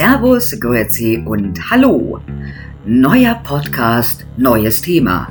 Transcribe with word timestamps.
Servus, 0.00 0.58
Grüezi 0.58 1.22
und 1.26 1.68
Hallo. 1.70 2.22
Neuer 2.86 3.34
Podcast, 3.34 4.24
neues 4.38 4.80
Thema. 4.80 5.28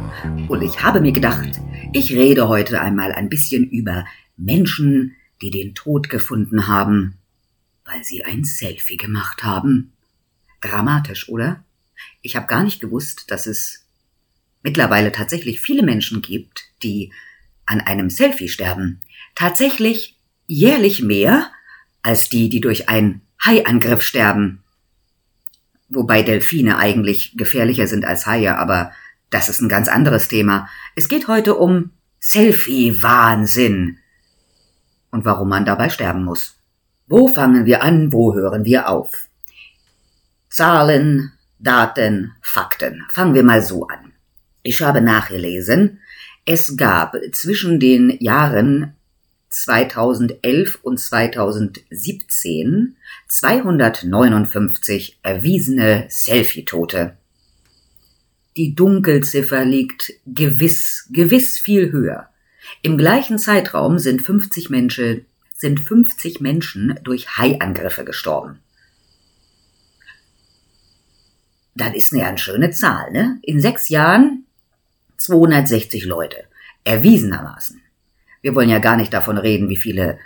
Und 0.47 0.61
ich 0.61 0.83
habe 0.83 1.01
mir 1.01 1.11
gedacht, 1.11 1.59
ich 1.91 2.13
rede 2.13 2.47
heute 2.49 2.79
einmal 2.79 3.11
ein 3.11 3.29
bisschen 3.29 3.67
über 3.67 4.05
Menschen, 4.37 5.15
die 5.41 5.49
den 5.49 5.73
Tod 5.73 6.07
gefunden 6.07 6.67
haben, 6.67 7.17
weil 7.83 8.03
sie 8.03 8.23
ein 8.25 8.43
Selfie 8.43 8.97
gemacht 8.97 9.43
haben. 9.43 9.93
Dramatisch, 10.61 11.29
oder? 11.29 11.63
Ich 12.21 12.35
habe 12.35 12.45
gar 12.45 12.61
nicht 12.61 12.79
gewusst, 12.79 13.31
dass 13.31 13.47
es 13.47 13.87
mittlerweile 14.61 15.11
tatsächlich 15.11 15.59
viele 15.61 15.81
Menschen 15.81 16.21
gibt, 16.21 16.65
die 16.83 17.11
an 17.65 17.81
einem 17.81 18.11
Selfie 18.11 18.49
sterben. 18.49 19.01
Tatsächlich 19.33 20.19
jährlich 20.45 21.01
mehr 21.01 21.51
als 22.03 22.29
die, 22.29 22.49
die 22.49 22.61
durch 22.61 22.87
ein 22.87 23.21
Haiangriff 23.43 24.01
sterben. 24.01 24.63
Wobei 25.89 26.21
Delfine 26.21 26.77
eigentlich 26.77 27.35
gefährlicher 27.35 27.87
sind 27.87 28.05
als 28.05 28.27
Haie, 28.27 28.57
aber 28.57 28.91
das 29.29 29.49
ist 29.49 29.61
ein 29.61 29.69
ganz 29.69 29.87
anderes 29.87 30.27
Thema. 30.27 30.69
Es 30.95 31.07
geht 31.07 31.27
heute 31.27 31.55
um 31.55 31.91
Selfie-Wahnsinn 32.19 33.97
und 35.11 35.25
warum 35.25 35.49
man 35.49 35.65
dabei 35.65 35.89
sterben 35.89 36.23
muss. 36.23 36.57
Wo 37.07 37.27
fangen 37.27 37.65
wir 37.65 37.81
an, 37.81 38.13
wo 38.13 38.35
hören 38.35 38.65
wir 38.65 38.89
auf? 38.89 39.27
Zahlen, 40.49 41.31
Daten, 41.57 42.33
Fakten. 42.41 43.05
Fangen 43.09 43.33
wir 43.33 43.43
mal 43.43 43.63
so 43.63 43.87
an. 43.87 44.13
Ich 44.61 44.81
habe 44.81 45.01
nachgelesen, 45.01 45.99
es 46.45 46.77
gab 46.77 47.15
zwischen 47.31 47.79
den 47.79 48.09
Jahren 48.19 48.95
2011 49.49 50.79
und 50.83 50.99
2017 50.99 52.95
259 53.27 55.19
erwiesene 55.23 56.05
Selfie-Tote. 56.09 57.17
Die 58.57 58.75
Dunkelziffer 58.75 59.65
liegt 59.65 60.13
gewiss, 60.25 61.07
gewiss 61.11 61.57
viel 61.57 61.91
höher. 61.91 62.29
Im 62.81 62.97
gleichen 62.97 63.39
Zeitraum 63.39 63.99
sind 63.99 64.21
50 64.21 64.69
Menschen, 64.69 65.25
sind 65.55 65.79
50 65.79 66.41
Menschen 66.41 66.99
durch 67.03 67.37
Haiangriffe 67.37 68.05
gestorben. 68.05 68.59
Das 71.75 71.95
ist 71.95 72.13
eine 72.13 72.23
ganz 72.23 72.41
schöne 72.41 72.71
Zahl, 72.71 73.11
ne? 73.11 73.39
In 73.41 73.61
sechs 73.61 73.89
Jahren 73.89 74.45
260 75.17 76.05
Leute. 76.05 76.43
Erwiesenermaßen. 76.83 77.81
Wir 78.41 78.55
wollen 78.55 78.69
ja 78.69 78.79
gar 78.79 78.95
nicht 78.95 79.13
davon 79.13 79.37
reden, 79.37 79.69
wie 79.69 79.77
viele 79.77 80.17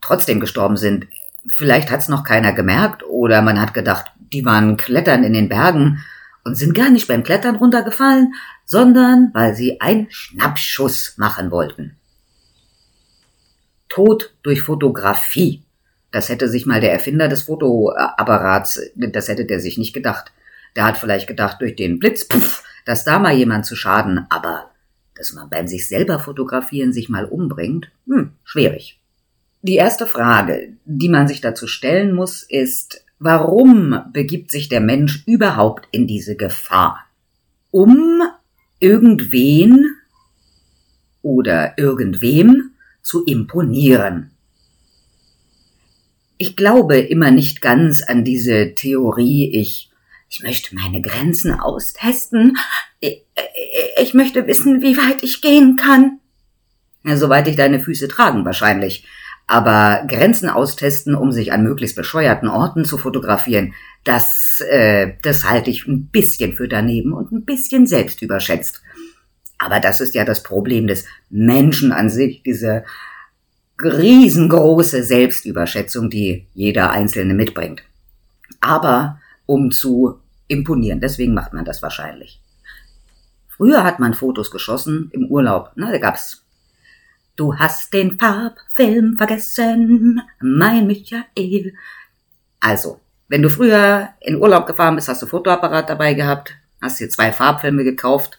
trotzdem 0.00 0.40
gestorben 0.40 0.76
sind. 0.76 1.06
Vielleicht 1.48 1.90
hat's 1.90 2.08
noch 2.08 2.24
keiner 2.24 2.52
gemerkt 2.52 3.02
oder 3.04 3.42
man 3.42 3.60
hat 3.60 3.74
gedacht, 3.74 4.06
die 4.32 4.44
waren 4.44 4.76
klettern 4.76 5.24
in 5.24 5.32
den 5.32 5.48
Bergen 5.48 6.04
und 6.44 6.56
sind 6.56 6.74
gar 6.74 6.90
nicht 6.90 7.08
beim 7.08 7.22
Klettern 7.22 7.56
runtergefallen, 7.56 8.34
sondern 8.64 9.30
weil 9.32 9.54
sie 9.54 9.80
einen 9.80 10.06
Schnappschuss 10.10 11.14
machen 11.16 11.50
wollten. 11.50 11.96
Tod 13.88 14.34
durch 14.42 14.62
Fotografie. 14.62 15.62
Das 16.10 16.28
hätte 16.28 16.48
sich 16.48 16.66
mal 16.66 16.80
der 16.80 16.92
Erfinder 16.92 17.28
des 17.28 17.42
Fotoapparats, 17.44 18.80
das 18.94 19.28
hätte 19.28 19.46
der 19.46 19.60
sich 19.60 19.78
nicht 19.78 19.92
gedacht. 19.92 20.32
Der 20.76 20.84
hat 20.84 20.98
vielleicht 20.98 21.26
gedacht, 21.26 21.60
durch 21.60 21.76
den 21.76 21.98
Blitz, 21.98 22.26
puff, 22.26 22.62
dass 22.84 23.04
da 23.04 23.18
mal 23.18 23.34
jemand 23.34 23.66
zu 23.66 23.76
Schaden, 23.76 24.26
aber 24.30 24.70
dass 25.16 25.32
man 25.32 25.48
beim 25.48 25.66
sich 25.66 25.88
selber 25.88 26.18
fotografieren 26.18 26.92
sich 26.92 27.08
mal 27.08 27.24
umbringt, 27.24 27.90
hm, 28.06 28.32
schwierig. 28.44 29.00
Die 29.62 29.76
erste 29.76 30.06
Frage, 30.06 30.74
die 30.84 31.08
man 31.08 31.28
sich 31.28 31.40
dazu 31.40 31.66
stellen 31.66 32.14
muss, 32.14 32.42
ist, 32.42 33.04
warum 33.18 33.98
begibt 34.12 34.50
sich 34.50 34.68
der 34.68 34.80
Mensch 34.80 35.22
überhaupt 35.26 35.88
in 35.90 36.06
diese 36.06 36.36
Gefahr? 36.36 37.06
Um 37.70 38.22
irgendwen 38.80 39.96
oder 41.22 41.78
irgendwem 41.78 42.72
zu 43.02 43.24
imponieren. 43.24 44.32
Ich 46.36 46.56
glaube 46.56 46.98
immer 46.98 47.30
nicht 47.30 47.62
ganz 47.62 48.02
an 48.02 48.24
diese 48.24 48.74
Theorie, 48.74 49.50
ich 49.54 49.90
ich 50.28 50.42
möchte 50.42 50.74
meine 50.74 51.00
Grenzen 51.00 51.52
austesten. 51.52 52.56
Ich, 53.00 53.22
ich 54.00 54.14
möchte 54.14 54.46
wissen, 54.46 54.82
wie 54.82 54.96
weit 54.96 55.22
ich 55.22 55.40
gehen 55.40 55.76
kann. 55.76 56.18
Ja, 57.04 57.16
soweit 57.16 57.46
ich 57.48 57.56
deine 57.56 57.80
Füße 57.80 58.08
tragen 58.08 58.44
wahrscheinlich. 58.44 59.06
Aber 59.46 60.04
Grenzen 60.08 60.48
austesten, 60.48 61.14
um 61.14 61.30
sich 61.30 61.52
an 61.52 61.62
möglichst 61.62 61.96
bescheuerten 61.96 62.48
Orten 62.48 62.86
zu 62.86 62.96
fotografieren, 62.96 63.74
das, 64.02 64.60
äh, 64.68 65.12
das 65.22 65.44
halte 65.44 65.70
ich 65.70 65.86
ein 65.86 66.06
bisschen 66.06 66.54
für 66.54 66.66
daneben 66.66 67.12
und 67.12 67.30
ein 67.30 67.44
bisschen 67.44 67.86
selbst 67.86 68.22
überschätzt. 68.22 68.82
Aber 69.58 69.80
das 69.80 70.00
ist 70.00 70.14
ja 70.14 70.24
das 70.24 70.42
Problem 70.42 70.86
des 70.86 71.04
Menschen 71.28 71.92
an 71.92 72.08
sich, 72.08 72.42
diese 72.42 72.84
riesengroße 73.82 75.02
Selbstüberschätzung, 75.02 76.08
die 76.08 76.46
jeder 76.54 76.90
Einzelne 76.90 77.34
mitbringt. 77.34 77.82
Aber 78.60 79.20
um 79.46 79.70
zu 79.70 80.20
imponieren. 80.48 81.00
Deswegen 81.00 81.34
macht 81.34 81.52
man 81.52 81.64
das 81.64 81.82
wahrscheinlich. 81.82 82.40
Früher 83.48 83.84
hat 83.84 84.00
man 84.00 84.14
Fotos 84.14 84.50
geschossen 84.50 85.10
im 85.12 85.26
Urlaub. 85.26 85.72
Na, 85.76 85.90
da 85.90 85.98
gab's. 85.98 86.44
Du 87.36 87.56
hast 87.56 87.92
den 87.92 88.18
Farbfilm 88.18 89.16
vergessen, 89.16 90.20
mein 90.40 90.86
Michael. 90.86 91.74
Also, 92.60 93.00
wenn 93.28 93.42
du 93.42 93.50
früher 93.50 94.10
in 94.20 94.36
Urlaub 94.36 94.66
gefahren 94.66 94.94
bist, 94.94 95.08
hast 95.08 95.22
du 95.22 95.26
Fotoapparat 95.26 95.88
dabei 95.88 96.14
gehabt, 96.14 96.54
hast 96.80 97.00
dir 97.00 97.08
zwei 97.08 97.32
Farbfilme 97.32 97.82
gekauft, 97.82 98.38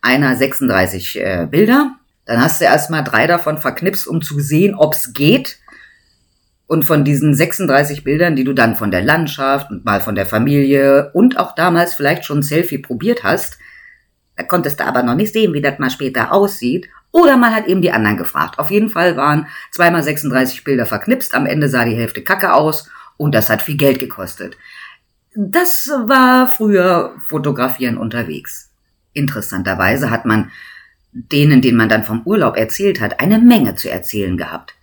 einer 0.00 0.36
36 0.36 1.20
äh, 1.20 1.48
Bilder, 1.50 1.96
dann 2.24 2.40
hast 2.40 2.60
du 2.60 2.64
erstmal 2.64 3.02
drei 3.02 3.26
davon 3.26 3.58
verknipst, 3.58 4.06
um 4.06 4.22
zu 4.22 4.40
sehen, 4.40 4.74
ob's 4.74 5.12
geht. 5.12 5.58
Und 6.66 6.84
von 6.84 7.04
diesen 7.04 7.34
36 7.34 8.02
Bildern, 8.02 8.34
die 8.34 8.44
du 8.44 8.52
dann 8.52 8.74
von 8.74 8.90
der 8.90 9.02
Landschaft 9.02 9.70
und 9.70 9.84
mal 9.84 10.00
von 10.00 10.16
der 10.16 10.26
Familie 10.26 11.10
und 11.12 11.38
auch 11.38 11.54
damals 11.54 11.94
vielleicht 11.94 12.24
schon 12.24 12.38
ein 12.38 12.42
Selfie 12.42 12.78
probiert 12.78 13.22
hast, 13.22 13.58
da 14.36 14.42
konntest 14.42 14.80
du 14.80 14.84
aber 14.84 15.02
noch 15.02 15.14
nicht 15.14 15.32
sehen, 15.32 15.54
wie 15.54 15.62
das 15.62 15.78
mal 15.78 15.90
später 15.90 16.32
aussieht. 16.32 16.88
Oder 17.10 17.36
man 17.36 17.54
hat 17.54 17.66
eben 17.66 17.80
die 17.80 17.92
anderen 17.92 18.18
gefragt. 18.18 18.58
Auf 18.58 18.70
jeden 18.70 18.90
Fall 18.90 19.16
waren 19.16 19.46
zweimal 19.70 20.02
36 20.02 20.64
Bilder 20.64 20.84
verknipst, 20.84 21.34
am 21.34 21.46
Ende 21.46 21.68
sah 21.68 21.84
die 21.84 21.96
Hälfte 21.96 22.22
kacke 22.22 22.52
aus 22.52 22.90
und 23.16 23.34
das 23.34 23.48
hat 23.48 23.62
viel 23.62 23.76
Geld 23.76 23.98
gekostet. 23.98 24.58
Das 25.34 25.88
war 26.06 26.48
früher 26.48 27.14
Fotografieren 27.20 27.96
unterwegs. 27.96 28.70
Interessanterweise 29.12 30.10
hat 30.10 30.26
man 30.26 30.50
denen, 31.12 31.62
denen 31.62 31.78
man 31.78 31.88
dann 31.88 32.04
vom 32.04 32.22
Urlaub 32.26 32.56
erzählt 32.56 33.00
hat, 33.00 33.20
eine 33.20 33.38
Menge 33.38 33.74
zu 33.74 33.90
erzählen 33.90 34.36
gehabt. 34.36 34.75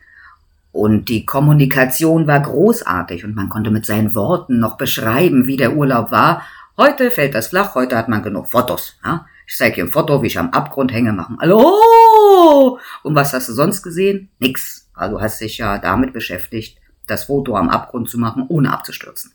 Und 0.73 1.07
die 1.07 1.23
Kommunikation 1.23 2.25
war 2.25 2.39
großartig 2.39 3.23
und 3.23 3.35
man 3.35 3.47
konnte 3.47 3.69
mit 3.69 3.85
seinen 3.85 4.15
Worten 4.15 4.59
noch 4.59 4.75
beschreiben, 4.75 5.45
wie 5.45 5.55
der 5.55 5.77
Urlaub 5.77 6.09
war. 6.09 6.41
Heute 6.77 7.11
fällt 7.11 7.35
das 7.35 7.49
flach, 7.49 7.75
heute 7.75 7.95
hat 7.95 8.09
man 8.09 8.23
genug 8.23 8.47
Fotos. 8.47 8.97
Ja? 9.05 9.27
Ich 9.45 9.55
zeige 9.55 9.75
dir 9.75 9.83
ein 9.83 9.91
Foto, 9.91 10.23
wie 10.23 10.27
ich 10.27 10.39
am 10.39 10.49
Abgrund 10.49 10.91
hänge, 10.91 11.13
machen. 11.13 11.37
Hallo! 11.39 12.79
Und 13.03 13.13
was 13.13 13.33
hast 13.33 13.49
du 13.49 13.53
sonst 13.53 13.83
gesehen? 13.83 14.29
Nix. 14.39 14.89
Also 14.95 15.21
hast 15.21 15.41
dich 15.41 15.59
ja 15.59 15.77
damit 15.77 16.11
beschäftigt, 16.11 16.79
das 17.05 17.25
Foto 17.25 17.55
am 17.55 17.69
Abgrund 17.69 18.09
zu 18.09 18.17
machen, 18.17 18.45
ohne 18.47 18.73
abzustürzen. 18.73 19.31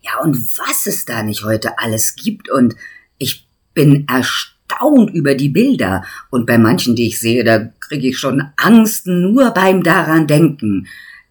Ja, 0.00 0.18
und 0.20 0.36
was 0.58 0.86
es 0.86 1.04
da 1.04 1.22
nicht 1.22 1.44
heute 1.44 1.78
alles 1.78 2.16
gibt 2.16 2.50
und 2.50 2.74
ich 3.18 3.48
bin 3.72 4.08
erstaunt 4.08 4.51
erstaunt 4.72 5.14
über 5.14 5.34
die 5.34 5.48
Bilder. 5.48 6.04
Und 6.30 6.46
bei 6.46 6.58
manchen, 6.58 6.96
die 6.96 7.08
ich 7.08 7.20
sehe, 7.20 7.44
da 7.44 7.70
kriege 7.80 8.08
ich 8.08 8.18
schon 8.18 8.42
Angst 8.56 9.06
nur 9.06 9.50
beim 9.52 9.82
daran 9.82 10.26
denken. 10.26 10.86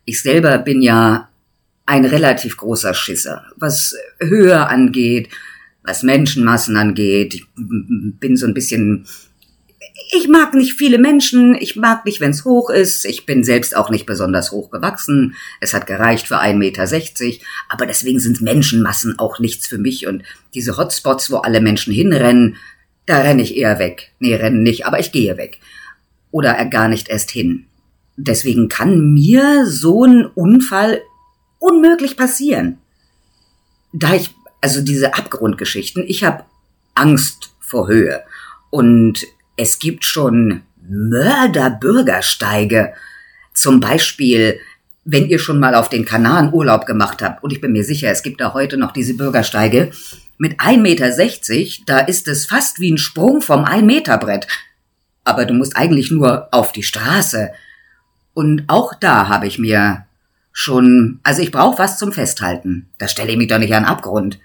Ich 0.05 0.21
selber 0.21 0.57
bin 0.57 0.81
ja 0.81 1.29
ein 1.85 2.05
relativ 2.05 2.57
großer 2.57 2.93
Schisser, 2.93 3.45
was 3.57 3.95
Höhe 4.19 4.67
angeht, 4.67 5.29
was 5.83 6.03
Menschenmassen 6.03 6.77
angeht. 6.77 7.33
Ich 7.33 7.45
bin 7.55 8.37
so 8.37 8.45
ein 8.45 8.53
bisschen 8.53 9.05
ich 10.13 10.27
mag 10.27 10.53
nicht 10.53 10.73
viele 10.73 10.97
Menschen, 10.97 11.55
ich 11.55 11.75
mag 11.75 12.05
nicht, 12.05 12.19
wenn 12.19 12.31
es 12.31 12.43
hoch 12.43 12.69
ist, 12.69 13.05
ich 13.05 13.25
bin 13.25 13.43
selbst 13.43 13.75
auch 13.75 13.89
nicht 13.89 14.05
besonders 14.05 14.51
hoch 14.51 14.69
gewachsen, 14.69 15.35
es 15.61 15.73
hat 15.73 15.87
gereicht 15.87 16.27
für 16.27 16.39
1,60 16.39 16.55
Meter, 16.57 17.45
aber 17.69 17.85
deswegen 17.85 18.19
sind 18.19 18.41
Menschenmassen 18.41 19.19
auch 19.19 19.39
nichts 19.39 19.67
für 19.67 19.77
mich. 19.77 20.07
Und 20.07 20.23
diese 20.53 20.75
Hotspots, 20.75 21.31
wo 21.31 21.37
alle 21.37 21.61
Menschen 21.61 21.93
hinrennen, 21.93 22.57
da 23.05 23.21
renne 23.21 23.41
ich 23.41 23.57
eher 23.57 23.79
weg. 23.79 24.11
Nee, 24.19 24.35
rennen 24.35 24.63
nicht, 24.63 24.85
aber 24.85 24.99
ich 24.99 25.11
gehe 25.11 25.35
weg. 25.37 25.59
Oder 26.31 26.63
gar 26.65 26.87
nicht 26.87 27.09
erst 27.09 27.31
hin. 27.31 27.65
Deswegen 28.15 28.69
kann 28.69 29.13
mir 29.13 29.65
so 29.65 30.05
ein 30.05 30.25
Unfall 30.25 31.01
unmöglich 31.59 32.17
passieren. 32.17 32.77
Da 33.93 34.13
ich, 34.13 34.33
also 34.61 34.81
diese 34.81 35.15
Abgrundgeschichten, 35.15 36.03
ich 36.07 36.23
habe 36.23 36.45
Angst 36.95 37.53
vor 37.59 37.87
Höhe. 37.87 38.23
Und 38.69 39.25
es 39.57 39.79
gibt 39.79 40.05
schon 40.05 40.61
Mörderbürgersteige. 40.87 42.93
Zum 43.53 43.79
Beispiel 43.79 44.59
wenn 45.03 45.27
ihr 45.27 45.39
schon 45.39 45.59
mal 45.59 45.75
auf 45.75 45.89
den 45.89 46.05
Kanaren 46.05 46.53
Urlaub 46.53 46.85
gemacht 46.85 47.21
habt, 47.21 47.43
und 47.43 47.51
ich 47.51 47.61
bin 47.61 47.71
mir 47.71 47.83
sicher, 47.83 48.09
es 48.09 48.23
gibt 48.23 48.39
da 48.39 48.53
heute 48.53 48.77
noch 48.77 48.91
diese 48.91 49.15
Bürgersteige, 49.15 49.91
mit 50.41 50.59
1,60 50.59 50.79
Meter, 50.79 51.83
da 51.85 51.99
ist 51.99 52.27
es 52.27 52.47
fast 52.47 52.79
wie 52.79 52.91
ein 52.91 52.97
Sprung 52.97 53.43
vom 53.43 53.63
1-Meter-Brett. 53.63 54.47
Aber 55.23 55.45
du 55.45 55.53
musst 55.53 55.77
eigentlich 55.77 56.09
nur 56.09 56.47
auf 56.51 56.71
die 56.71 56.81
Straße. 56.81 57.51
Und 58.33 58.63
auch 58.65 58.95
da 58.95 59.27
habe 59.27 59.45
ich 59.45 59.59
mir 59.59 60.07
schon, 60.51 61.19
also 61.21 61.43
ich 61.43 61.51
brauche 61.51 61.77
was 61.77 61.99
zum 61.99 62.11
Festhalten. 62.11 62.89
Da 62.97 63.07
stelle 63.07 63.29
ich 63.29 63.37
mich 63.37 63.49
doch 63.49 63.59
nicht 63.59 63.75
an 63.75 63.85
Abgrund. 63.85 64.39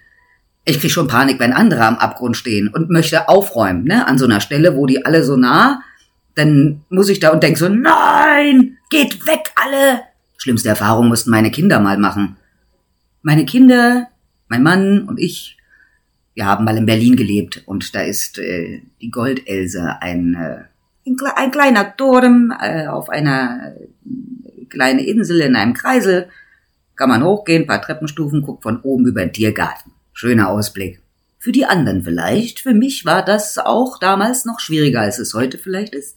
Ich 0.67 0.81
krieg 0.81 0.91
schon 0.91 1.09
Panik, 1.09 1.41
wenn 1.41 1.55
andere 1.55 1.87
am 1.87 1.97
Abgrund 1.97 2.37
stehen 2.37 2.69
und 2.69 2.91
möchte 2.91 3.31
aufräumen, 3.31 3.85
ne, 3.85 4.07
an 4.07 4.19
so 4.19 4.27
einer 4.27 4.43
Stelle, 4.43 4.77
wo 4.77 4.85
die 4.85 5.07
alle 5.07 5.25
so 5.25 5.37
nah, 5.37 5.81
dann 6.35 6.83
muss 6.91 7.09
ich 7.09 7.21
da 7.21 7.31
und 7.31 7.43
denk 7.43 7.57
so, 7.57 7.71
nein, 7.71 8.77
geht 8.91 9.27
weg 9.27 9.51
alle. 9.55 10.03
Schlimmste 10.37 10.69
Erfahrung 10.69 11.09
mussten 11.09 11.31
meine 11.31 11.51
Kinder 11.51 11.81
mal 11.81 11.97
machen. 11.97 12.37
Meine 13.23 13.47
Kinder, 13.47 14.09
mein 14.49 14.63
Mann 14.63 15.09
und 15.09 15.19
ich 15.19 15.56
wir 16.37 16.45
haben 16.45 16.67
mal 16.67 16.77
in 16.77 16.85
Berlin 16.85 17.17
gelebt 17.17 17.63
und 17.65 17.95
da 17.95 18.03
ist 18.03 18.39
äh, 18.39 18.83
die 19.01 19.11
Goldelse 19.11 19.97
ein, 20.01 20.35
äh, 20.35 20.65
ein, 21.09 21.17
ein, 21.35 21.51
kleiner 21.51 21.97
Turm 21.97 22.53
äh, 22.61 22.87
auf 22.87 23.09
einer 23.09 23.75
äh, 23.75 24.67
kleinen 24.67 24.99
Insel 24.99 25.41
in 25.41 25.57
einem 25.57 25.73
Kreisel. 25.73 26.29
Kann 26.95 27.09
man 27.09 27.25
hochgehen, 27.25 27.67
paar 27.67 27.81
Treppenstufen, 27.81 28.43
guckt 28.43 28.65
von 28.65 28.81
oben 28.83 29.07
über 29.07 29.23
den 29.23 29.33
Tiergarten. 29.33 29.93
Schöner 30.13 30.51
Ausblick. 30.51 31.01
Für 31.39 31.53
die 31.53 31.65
anderen 31.65 32.03
vielleicht, 32.03 32.61
für 32.61 32.75
mich 32.75 33.07
war 33.07 33.25
das 33.25 33.57
auch 33.57 33.99
damals 33.99 34.45
noch 34.45 34.61
schwieriger, 34.61 35.01
als 35.01 35.19
es 35.19 35.33
heute 35.33 35.57
vielleicht 35.57 35.95
ist. 35.95 36.17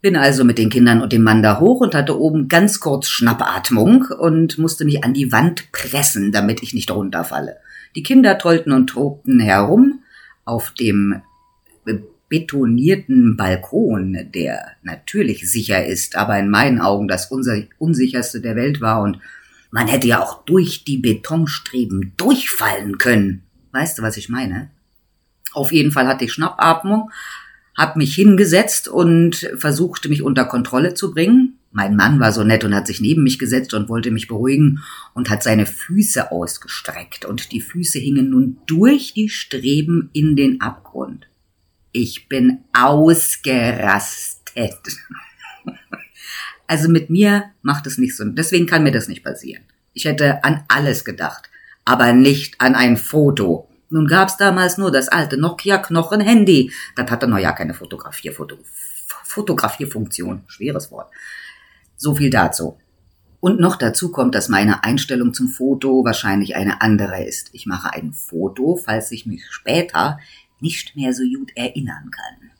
Bin 0.00 0.16
also 0.16 0.44
mit 0.44 0.58
den 0.58 0.70
Kindern 0.70 1.02
und 1.02 1.12
dem 1.12 1.22
Mann 1.22 1.42
da 1.42 1.58
hoch 1.58 1.80
und 1.80 1.94
hatte 1.96 2.20
oben 2.20 2.46
ganz 2.46 2.78
kurz 2.78 3.08
Schnappatmung 3.08 4.06
und 4.16 4.58
musste 4.58 4.84
mich 4.84 5.02
an 5.02 5.12
die 5.12 5.32
Wand 5.32 5.72
pressen, 5.72 6.30
damit 6.30 6.62
ich 6.62 6.72
nicht 6.72 6.92
runterfalle. 6.92 7.56
Die 7.96 8.02
Kinder 8.02 8.38
tollten 8.38 8.72
und 8.72 8.88
tobten 8.88 9.40
herum 9.40 10.02
auf 10.44 10.70
dem 10.72 11.22
betonierten 12.28 13.36
Balkon, 13.36 14.30
der 14.34 14.72
natürlich 14.82 15.50
sicher 15.50 15.86
ist, 15.86 16.16
aber 16.16 16.38
in 16.38 16.50
meinen 16.50 16.80
Augen 16.80 17.08
das 17.08 17.30
unsicherste 17.78 18.40
der 18.40 18.56
Welt 18.56 18.80
war 18.80 19.00
und 19.00 19.18
man 19.70 19.86
hätte 19.86 20.08
ja 20.08 20.22
auch 20.22 20.44
durch 20.44 20.84
die 20.84 20.98
Betonstreben 20.98 22.12
durchfallen 22.16 22.98
können. 22.98 23.44
Weißt 23.72 23.98
du, 23.98 24.02
was 24.02 24.16
ich 24.16 24.28
meine? 24.28 24.70
Auf 25.52 25.72
jeden 25.72 25.92
Fall 25.92 26.06
hatte 26.06 26.24
ich 26.24 26.32
Schnappatmung, 26.32 27.10
hab 27.76 27.96
mich 27.96 28.14
hingesetzt 28.14 28.88
und 28.88 29.50
versuchte 29.56 30.08
mich 30.08 30.22
unter 30.22 30.44
Kontrolle 30.44 30.94
zu 30.94 31.12
bringen, 31.12 31.45
mein 31.76 31.94
Mann 31.94 32.18
war 32.20 32.32
so 32.32 32.42
nett 32.42 32.64
und 32.64 32.74
hat 32.74 32.86
sich 32.86 33.02
neben 33.02 33.22
mich 33.22 33.38
gesetzt 33.38 33.74
und 33.74 33.90
wollte 33.90 34.10
mich 34.10 34.28
beruhigen 34.28 34.82
und 35.12 35.28
hat 35.28 35.42
seine 35.42 35.66
Füße 35.66 36.32
ausgestreckt 36.32 37.26
und 37.26 37.52
die 37.52 37.60
Füße 37.60 37.98
hingen 37.98 38.30
nun 38.30 38.56
durch 38.66 39.12
die 39.12 39.28
Streben 39.28 40.08
in 40.14 40.36
den 40.36 40.62
Abgrund. 40.62 41.28
Ich 41.92 42.28
bin 42.28 42.64
ausgerastet. 42.72 44.40
Also 46.68 46.88
mit 46.88 47.10
mir 47.10 47.52
macht 47.62 47.86
es 47.86 47.96
nicht 47.96 48.16
so, 48.16 48.24
deswegen 48.24 48.66
kann 48.66 48.82
mir 48.82 48.90
das 48.90 49.06
nicht 49.06 49.22
passieren. 49.22 49.62
Ich 49.92 50.04
hätte 50.04 50.42
an 50.42 50.64
alles 50.66 51.04
gedacht, 51.04 51.48
aber 51.84 52.12
nicht 52.12 52.60
an 52.60 52.74
ein 52.74 52.96
Foto. 52.96 53.68
Nun 53.88 54.08
gab's 54.08 54.36
damals 54.36 54.76
nur 54.76 54.90
das 54.90 55.06
alte 55.06 55.36
Nokia-Knochen-Handy. 55.36 56.72
Das 56.96 57.08
hatte 57.08 57.28
noch 57.28 57.38
ja 57.38 57.52
keine 57.52 57.72
Fotografierfoto 57.72 58.58
Fotografierfunktion. 59.22 60.42
Schweres 60.48 60.90
Wort. 60.90 61.12
So 61.96 62.14
viel 62.14 62.30
dazu. 62.30 62.76
Und 63.40 63.60
noch 63.60 63.76
dazu 63.76 64.10
kommt, 64.10 64.34
dass 64.34 64.48
meine 64.48 64.84
Einstellung 64.84 65.32
zum 65.32 65.48
Foto 65.48 66.04
wahrscheinlich 66.04 66.56
eine 66.56 66.80
andere 66.80 67.24
ist. 67.24 67.50
Ich 67.52 67.66
mache 67.66 67.92
ein 67.92 68.12
Foto, 68.12 68.76
falls 68.76 69.12
ich 69.12 69.26
mich 69.26 69.46
später 69.50 70.18
nicht 70.60 70.96
mehr 70.96 71.12
so 71.12 71.22
gut 71.22 71.52
erinnern 71.54 72.10
kann. 72.10 72.50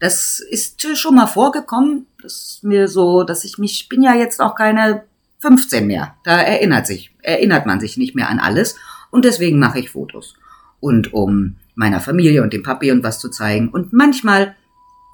Das 0.00 0.38
ist 0.38 0.80
schon 0.96 1.16
mal 1.16 1.26
vorgekommen, 1.26 2.06
dass 2.22 2.60
mir 2.62 2.86
so, 2.86 3.24
dass 3.24 3.44
ich 3.44 3.58
mich, 3.58 3.88
bin 3.88 4.02
ja 4.02 4.14
jetzt 4.14 4.40
auch 4.40 4.54
keine 4.54 5.02
15 5.40 5.86
mehr. 5.86 6.14
Da 6.24 6.40
erinnert 6.40 6.86
sich, 6.86 7.14
erinnert 7.22 7.66
man 7.66 7.80
sich 7.80 7.96
nicht 7.96 8.14
mehr 8.14 8.28
an 8.28 8.38
alles 8.38 8.76
und 9.10 9.24
deswegen 9.24 9.58
mache 9.58 9.80
ich 9.80 9.90
Fotos. 9.90 10.34
Und 10.80 11.12
um 11.12 11.56
meiner 11.74 12.00
Familie 12.00 12.42
und 12.42 12.52
dem 12.52 12.62
Papi 12.62 12.92
und 12.92 13.02
was 13.02 13.18
zu 13.18 13.28
zeigen 13.28 13.68
und 13.68 13.92
manchmal 13.92 14.54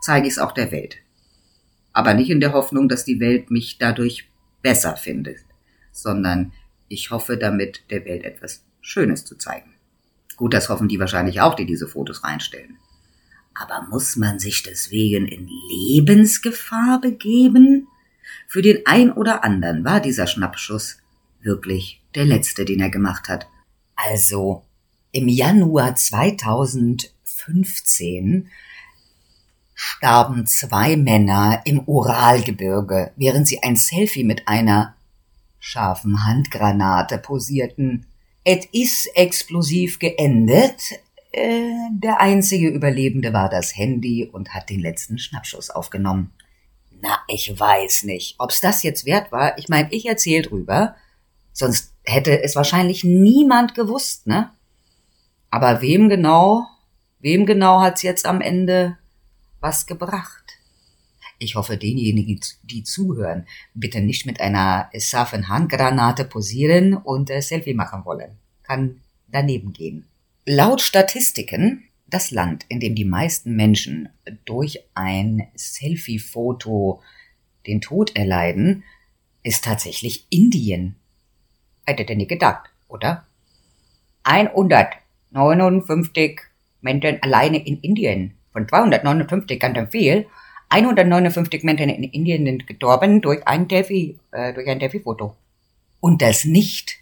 zeige 0.03 0.27
ich 0.27 0.35
es 0.35 0.39
auch 0.39 0.53
der 0.53 0.71
Welt 0.71 0.97
aber 1.95 2.13
nicht 2.13 2.29
in 2.29 2.41
der 2.41 2.53
Hoffnung, 2.53 2.87
dass 2.89 3.07
die 3.07 3.21
Welt 3.21 3.51
mich 3.51 3.79
dadurch 3.79 4.29
besser 4.61 4.97
findet, 4.97 5.39
sondern 5.93 6.53
ich 6.89 7.11
hoffe 7.11 7.39
damit 7.39 7.85
der 7.91 8.05
Welt 8.05 8.25
etwas 8.25 8.63
Schönes 8.83 9.25
zu 9.25 9.37
zeigen. 9.37 9.73
Gut, 10.37 10.53
das 10.53 10.69
hoffen 10.69 10.89
die 10.89 11.01
wahrscheinlich 11.01 11.41
auch, 11.41 11.55
die 11.55 11.65
diese 11.65 11.89
Fotos 11.89 12.23
reinstellen. 12.25 12.77
Aber 13.55 13.87
muss 13.89 14.17
man 14.17 14.41
sich 14.41 14.65
deswegen 14.65 15.29
in 15.29 15.49
Lebensgefahr 15.71 17.01
begeben? 17.01 17.87
Für 18.49 18.63
den 18.63 18.85
ein 18.85 19.13
oder 19.13 19.45
anderen 19.45 19.85
war 19.85 20.01
dieser 20.01 20.27
Schnappschuss 20.27 20.99
wirklich 21.41 22.03
der 22.17 22.25
letzte, 22.25 22.65
den 22.65 22.81
er 22.81 22.91
gemacht 22.91 23.29
hat. 23.29 23.47
Also, 23.95 24.65
im 25.13 25.29
Januar 25.29 25.95
2015 25.95 28.49
starben 29.85 30.47
zwei 30.47 30.97
Männer 30.97 31.61
im 31.65 31.81
Uralgebirge, 31.81 33.13
während 33.17 33.47
sie 33.47 33.63
ein 33.63 33.77
Selfie 33.77 34.25
mit 34.25 34.49
einer 34.49 34.95
scharfen 35.59 36.25
Handgranate 36.25 37.19
posierten. 37.19 38.07
Et 38.45 38.65
is 38.73 39.07
explosiv 39.15 39.99
geendet. 39.99 40.93
Äh, 41.33 41.71
der 41.91 42.21
einzige 42.21 42.69
Überlebende 42.69 43.35
war 43.35 43.51
das 43.51 43.77
Handy 43.77 44.27
und 44.27 44.55
hat 44.55 44.71
den 44.71 44.81
letzten 44.81 45.19
Schnappschuss 45.19 45.69
aufgenommen. 45.69 46.33
Na, 47.03 47.19
ich 47.29 47.59
weiß 47.59 48.05
nicht, 48.05 48.37
ob's 48.39 48.63
das 48.63 48.83
jetzt 48.83 49.05
wert 49.05 49.33
war. 49.33 49.59
Ich 49.59 49.69
meine, 49.69 49.93
ich 49.93 50.07
erzähl 50.07 50.43
drüber, 50.43 50.97
sonst 51.53 51.93
hätte 52.05 52.43
es 52.43 52.57
wahrscheinlich 52.57 53.05
niemand 53.05 53.75
gewusst, 53.75 54.27
ne? 54.27 54.51
Aber 55.51 55.83
wem 55.83 56.09
genau, 56.09 56.67
wem 57.21 57.45
genau 57.45 57.81
hat's 57.81 58.01
jetzt 58.01 58.25
am 58.25 58.41
Ende 58.41 58.97
was 59.65 59.87
gebracht. 59.87 60.61
Ich 61.39 61.57
hoffe, 61.57 61.77
denjenigen, 61.77 62.39
die 62.63 62.85
zuhören, 62.85 63.49
bitte 63.73 64.01
nicht 64.01 64.27
mit 64.27 64.41
einer 64.41 64.89
scharfen 64.97 65.49
Handgranate 65.49 66.25
posieren 66.27 66.95
und 66.95 67.31
äh, 67.31 67.41
Selfie 67.41 67.75
machen 67.75 68.05
wollen. 68.05 68.37
Kann 68.63 69.01
daneben 69.27 69.73
gehen. 69.73 70.07
Laut 70.45 70.83
Statistiken, 70.83 71.85
das 72.07 72.31
Land, 72.31 72.67
in 72.69 72.79
dem 72.79 72.95
die 72.95 73.07
meisten 73.07 73.57
Menschen 73.57 74.11
durch 74.45 74.85
ein 74.95 75.49
Selfie-Foto 75.57 77.03
den 77.67 77.81
Tod 77.81 78.15
erleiden, 78.15 78.85
ist 79.43 79.65
tatsächlich 79.65 80.27
Indien. 80.29 80.97
Hättet 81.87 82.11
ihr 82.11 82.17
nicht 82.17 82.29
gedacht, 82.29 82.69
oder? 82.87 83.27
159 84.25 86.41
Menschen 86.83 87.23
alleine 87.23 87.67
in 87.67 87.81
Indien 87.81 88.35
von 88.55 88.67
259 88.67 89.61
ganz 89.61 89.91
viel. 89.91 90.27
159 90.71 91.63
Menschen 91.65 91.91
in 91.91 92.05
Indien 92.05 92.47
sind 92.47 92.67
gestorben 92.67 93.21
durch 93.21 93.47
ein 93.47 93.69
Delphi, 93.69 94.19
äh, 94.31 94.55
durch 94.55 94.67
ein 94.69 94.79
Delphi-Foto. 94.79 95.37
Und 96.01 96.23
das 96.23 96.45
nicht, 96.45 96.97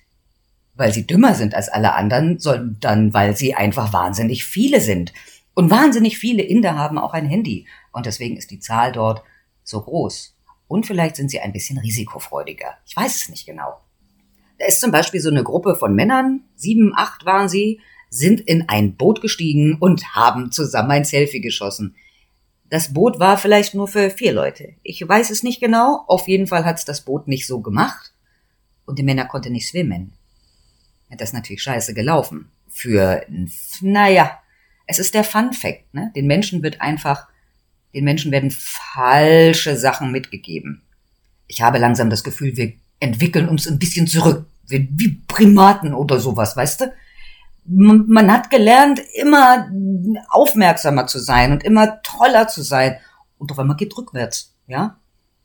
weil 0.75 0.93
sie 0.93 1.07
dümmer 1.07 1.35
sind 1.35 1.55
als 1.55 1.69
alle 1.69 1.93
anderen, 1.93 2.39
sondern 2.39 3.15
weil 3.15 3.37
sie 3.37 3.55
einfach 3.55 3.93
wahnsinnig 3.93 4.45
viele 4.45 4.81
sind. 4.81 5.13
Und 5.55 5.71
wahnsinnig 5.71 6.19
viele 6.19 6.43
Inder 6.43 6.77
haben 6.77 6.99
auch 6.99 7.13
ein 7.13 7.27
Handy. 7.27 7.67
Und 7.93 8.07
deswegen 8.07 8.37
ist 8.37 8.51
die 8.51 8.61
Zahl 8.61 8.91
dort 8.91 9.23
so 9.63 9.83
groß. 9.83 10.35
Und 10.69 10.87
vielleicht 10.87 11.17
sind 11.17 11.31
sie 11.31 11.41
ein 11.41 11.53
bisschen 11.53 11.79
risikofreudiger. 11.79 12.79
Ich 12.87 12.97
weiß 12.97 13.15
es 13.15 13.29
nicht 13.29 13.45
genau. 13.45 13.79
Da 14.59 14.67
ist 14.67 14.81
zum 14.81 14.91
Beispiel 14.91 15.21
so 15.21 15.29
eine 15.29 15.45
Gruppe 15.45 15.77
von 15.77 15.95
Männern, 15.95 16.45
sieben, 16.57 16.93
acht 16.97 17.27
waren 17.27 17.49
sie, 17.49 17.81
sind 18.13 18.43
in 18.43 18.69
ein 18.69 18.95
Boot 18.97 19.23
gestiegen 19.23 19.79
und 19.81 20.15
haben 20.15 20.53
zusammen 20.53 20.91
ein 20.91 21.05
Selfie 21.05 21.41
geschossen. 21.41 21.97
Das 22.69 22.93
Boot 22.93 23.19
war 23.19 23.39
vielleicht 23.39 23.75
nur 23.75 23.89
für 23.89 24.11
vier 24.11 24.33
Leute. 24.33 24.75
Ich 24.83 25.07
weiß 25.07 25.31
es 25.31 25.43
nicht 25.43 25.61
genau. 25.61 26.05
Auf 26.09 26.29
jeden 26.29 26.47
Fall 26.47 26.67
hat's 26.67 26.85
das 26.85 27.01
Boot 27.01 27.27
nicht 27.27 27.47
so 27.47 27.61
gemacht. 27.61 28.13
Und 28.85 28.99
die 28.99 29.03
Männer 29.03 29.25
konnten 29.25 29.53
nicht 29.53 29.69
schwimmen. 29.69 30.13
Das 31.11 31.31
ist 31.31 31.35
natürlich 31.35 31.63
scheiße 31.63 31.95
gelaufen. 31.95 32.51
Für, 32.69 33.25
naja, 33.81 34.39
es 34.87 34.99
ist 34.99 35.15
der 35.15 35.25
Fun 35.25 35.55
Fact, 35.55 35.95
ne? 35.95 36.13
Den 36.15 36.27
Menschen 36.27 36.63
wird 36.63 36.83
einfach, 36.83 37.29
den 37.95 38.05
Menschen 38.05 38.31
werden 38.31 38.51
falsche 38.51 39.77
Sachen 39.77 40.13
mitgegeben. 40.13 40.83
Ich 41.47 41.63
habe 41.63 41.79
langsam 41.79 42.11
das 42.11 42.25
Gefühl, 42.25 42.57
wir 42.59 42.75
entwickeln 43.01 43.49
uns 43.49 43.67
ein 43.67 43.79
bisschen 43.79 44.07
zurück. 44.07 44.47
Wie 44.69 45.21
Primaten 45.29 45.95
oder 45.95 46.21
sowas, 46.21 46.57
weißt 46.57 46.83
du? 46.83 46.93
Man 47.65 48.33
hat 48.33 48.51
gelernt, 48.51 49.01
immer 49.15 49.69
aufmerksamer 50.31 51.07
zu 51.07 51.19
sein 51.19 51.53
und 51.53 51.65
immer 51.65 52.03
toller 52.03 52.49
zu 52.49 52.63
sein. 52.63 52.97
Und 53.39 53.53
auf 53.53 53.59
einmal 53.59 53.77
geht 53.77 53.97
rückwärts, 53.97 54.55
ja. 54.67 54.97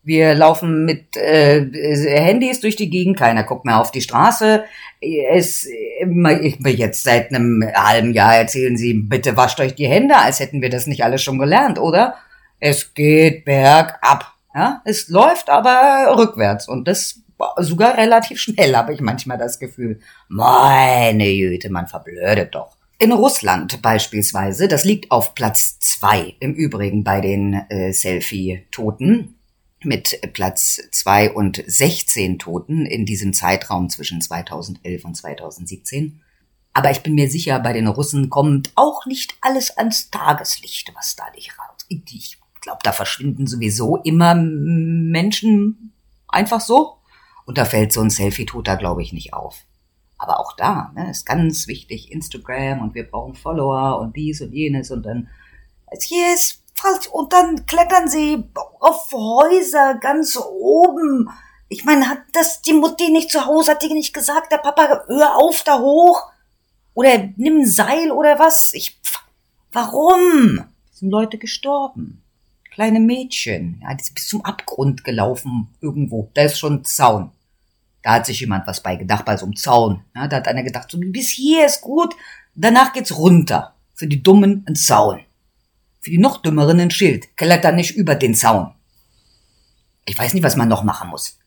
Wir 0.03 0.35
laufen 0.35 0.85
mit 0.85 1.17
äh, 1.17 1.65
Handys 1.65 2.61
durch 2.61 2.77
die 2.77 2.89
Gegend, 2.89 3.17
keiner 3.17 3.43
guckt 3.43 3.65
mehr 3.65 3.81
auf 3.81 3.91
die 3.91 3.99
Straße. 4.01 4.63
Es, 5.01 5.65
ich, 5.65 6.59
jetzt 6.77 7.03
seit 7.03 7.33
einem 7.33 7.61
halben 7.75 8.13
Jahr 8.13 8.37
erzählen 8.37 8.77
Sie, 8.77 8.93
bitte 8.93 9.35
wascht 9.35 9.59
euch 9.59 9.75
die 9.75 9.87
Hände, 9.87 10.15
als 10.15 10.39
hätten 10.39 10.61
wir 10.61 10.69
das 10.69 10.87
nicht 10.87 11.03
alles 11.03 11.21
schon 11.21 11.37
gelernt, 11.37 11.77
oder? 11.77 12.15
Es 12.59 12.93
geht 12.93 13.43
bergab. 13.43 14.33
Ja, 14.55 14.81
es 14.85 15.09
läuft 15.09 15.49
aber 15.49 16.15
rückwärts 16.17 16.69
und 16.69 16.87
das 16.87 17.19
sogar 17.57 17.97
relativ 17.97 18.39
schnell, 18.39 18.75
habe 18.75 18.93
ich 18.93 19.01
manchmal 19.01 19.37
das 19.37 19.59
Gefühl. 19.59 19.99
Meine 20.27 21.25
Güte, 21.25 21.69
man 21.69 21.87
verblödet 21.87 22.55
doch. 22.55 22.77
In 22.99 23.11
Russland 23.11 23.81
beispielsweise, 23.81 24.67
das 24.67 24.83
liegt 24.83 25.11
auf 25.11 25.35
Platz 25.35 25.79
zwei 25.79 26.35
im 26.39 26.53
Übrigen 26.53 27.03
bei 27.03 27.21
den 27.21 27.53
äh, 27.69 27.93
Selfie-Toten 27.93 29.35
mit 29.83 30.19
Platz 30.33 30.81
zwei 30.91 31.31
und 31.31 31.63
16 31.65 32.39
Toten 32.39 32.87
in 32.87 33.05
diesem 33.05 33.33
Zeitraum 33.33 33.89
zwischen 33.89 34.21
2011 34.21 35.05
und 35.05 35.15
2017. 35.15 36.21
Aber 36.73 36.91
ich 36.91 37.01
bin 37.01 37.15
mir 37.15 37.29
sicher, 37.29 37.59
bei 37.59 37.73
den 37.73 37.87
Russen 37.87 38.29
kommt 38.29 38.71
auch 38.75 39.05
nicht 39.05 39.35
alles 39.41 39.77
ans 39.77 40.09
Tageslicht, 40.09 40.91
was 40.95 41.15
da 41.15 41.23
nicht 41.35 41.51
raus. 41.57 41.85
Ich 41.89 42.37
glaube, 42.61 42.79
da 42.83 42.91
verschwinden 42.91 43.47
sowieso 43.47 43.97
immer 43.97 44.35
Menschen 44.35 45.93
einfach 46.27 46.61
so. 46.61 46.96
Und 47.47 47.57
da 47.57 47.63
fällt 47.63 47.93
so 47.93 48.01
ein 48.01 48.09
Selfie-Toter, 48.09 48.75
glaube 48.75 49.01
ich, 49.01 49.13
nicht 49.13 49.33
auf. 49.33 49.63
Aber 50.17 50.41
auch 50.41 50.53
da 50.57 50.91
ne, 50.95 51.09
ist 51.09 51.25
ganz 51.25 51.67
wichtig 51.67 52.11
Instagram 52.11 52.81
und 52.81 52.93
wir 52.93 53.09
brauchen 53.09 53.35
Follower 53.35 54.01
und 54.01 54.17
dies 54.17 54.41
und 54.41 54.51
jenes 54.51 54.91
und 54.91 55.03
dann 55.03 55.29
hier 56.01 56.33
ist 56.33 56.61
falsch 56.73 57.07
und 57.07 57.31
dann 57.31 57.65
klettern 57.65 58.09
sie 58.09 58.43
auf 58.81 59.09
Häuser 59.13 59.95
ganz 59.95 60.37
oben. 60.37 61.29
Ich 61.69 61.85
meine, 61.85 62.09
hat 62.09 62.23
das 62.33 62.61
die 62.61 62.73
Mutti 62.73 63.09
nicht 63.09 63.31
zu 63.31 63.45
Hause, 63.45 63.71
hat 63.71 63.81
die 63.81 63.93
nicht 63.93 64.13
gesagt, 64.13 64.51
der 64.51 64.57
Papa, 64.57 65.05
hör 65.07 65.37
auf 65.37 65.63
da 65.63 65.79
hoch? 65.79 66.23
Oder 66.95 67.29
nimm 67.37 67.59
ein 67.59 67.65
Seil 67.65 68.11
oder 68.11 68.39
was? 68.39 68.73
Ich, 68.73 68.99
warum? 69.71 70.65
Sind 70.91 71.11
Leute 71.11 71.37
gestorben. 71.37 72.23
Kleine 72.73 72.99
Mädchen, 72.99 73.79
ja, 73.81 73.93
die 73.93 74.03
sind 74.03 74.15
bis 74.15 74.27
zum 74.27 74.43
Abgrund 74.43 75.05
gelaufen 75.05 75.69
irgendwo. 75.79 76.29
Da 76.33 76.43
ist 76.43 76.59
schon 76.59 76.81
ein 76.81 76.83
Zaun. 76.83 77.31
Da 78.07 78.13
hat 78.13 78.25
sich 78.25 78.39
jemand 78.39 78.65
was 78.65 78.81
bei 78.81 78.95
gedacht, 78.95 79.25
bei 79.25 79.35
so 79.35 79.43
einem 79.43 79.57
Zaun. 79.57 80.05
Ja, 80.15 80.29
da 80.29 80.37
hat 80.37 80.47
einer 80.47 80.63
gedacht, 80.63 80.89
so 80.89 80.97
bis 80.97 81.29
hier 81.29 81.65
ist 81.65 81.81
gut, 81.81 82.15
danach 82.55 82.93
geht's 82.93 83.17
runter. 83.17 83.75
Für 83.95 84.07
die 84.07 84.23
Dummen 84.23 84.63
ein 84.65 84.77
Zaun. 84.77 85.25
Für 85.99 86.11
die 86.11 86.17
noch 86.17 86.41
Dümmeren 86.41 86.79
ein 86.79 86.89
Schild. 86.89 87.35
Kletter 87.35 87.73
nicht 87.73 87.97
über 87.97 88.15
den 88.15 88.33
Zaun. 88.33 88.73
Ich 90.05 90.17
weiß 90.17 90.33
nicht, 90.33 90.43
was 90.43 90.55
man 90.55 90.69
noch 90.69 90.83
machen 90.83 91.09
muss. 91.09 91.37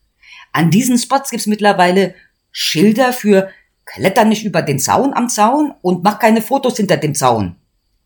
An 0.51 0.69
diesen 0.69 0.99
Spots 0.99 1.31
gibt's 1.31 1.47
mittlerweile 1.47 2.13
Schilder 2.51 3.11
für 3.11 3.49
Kletter 3.85 4.23
nicht 4.23 4.45
über 4.45 4.61
den 4.61 4.77
Zaun 4.77 5.15
am 5.15 5.29
Zaun 5.29 5.73
und 5.81 6.03
mach 6.03 6.19
keine 6.19 6.43
Fotos 6.43 6.77
hinter 6.77 6.97
dem 6.97 7.15
Zaun. 7.15 7.55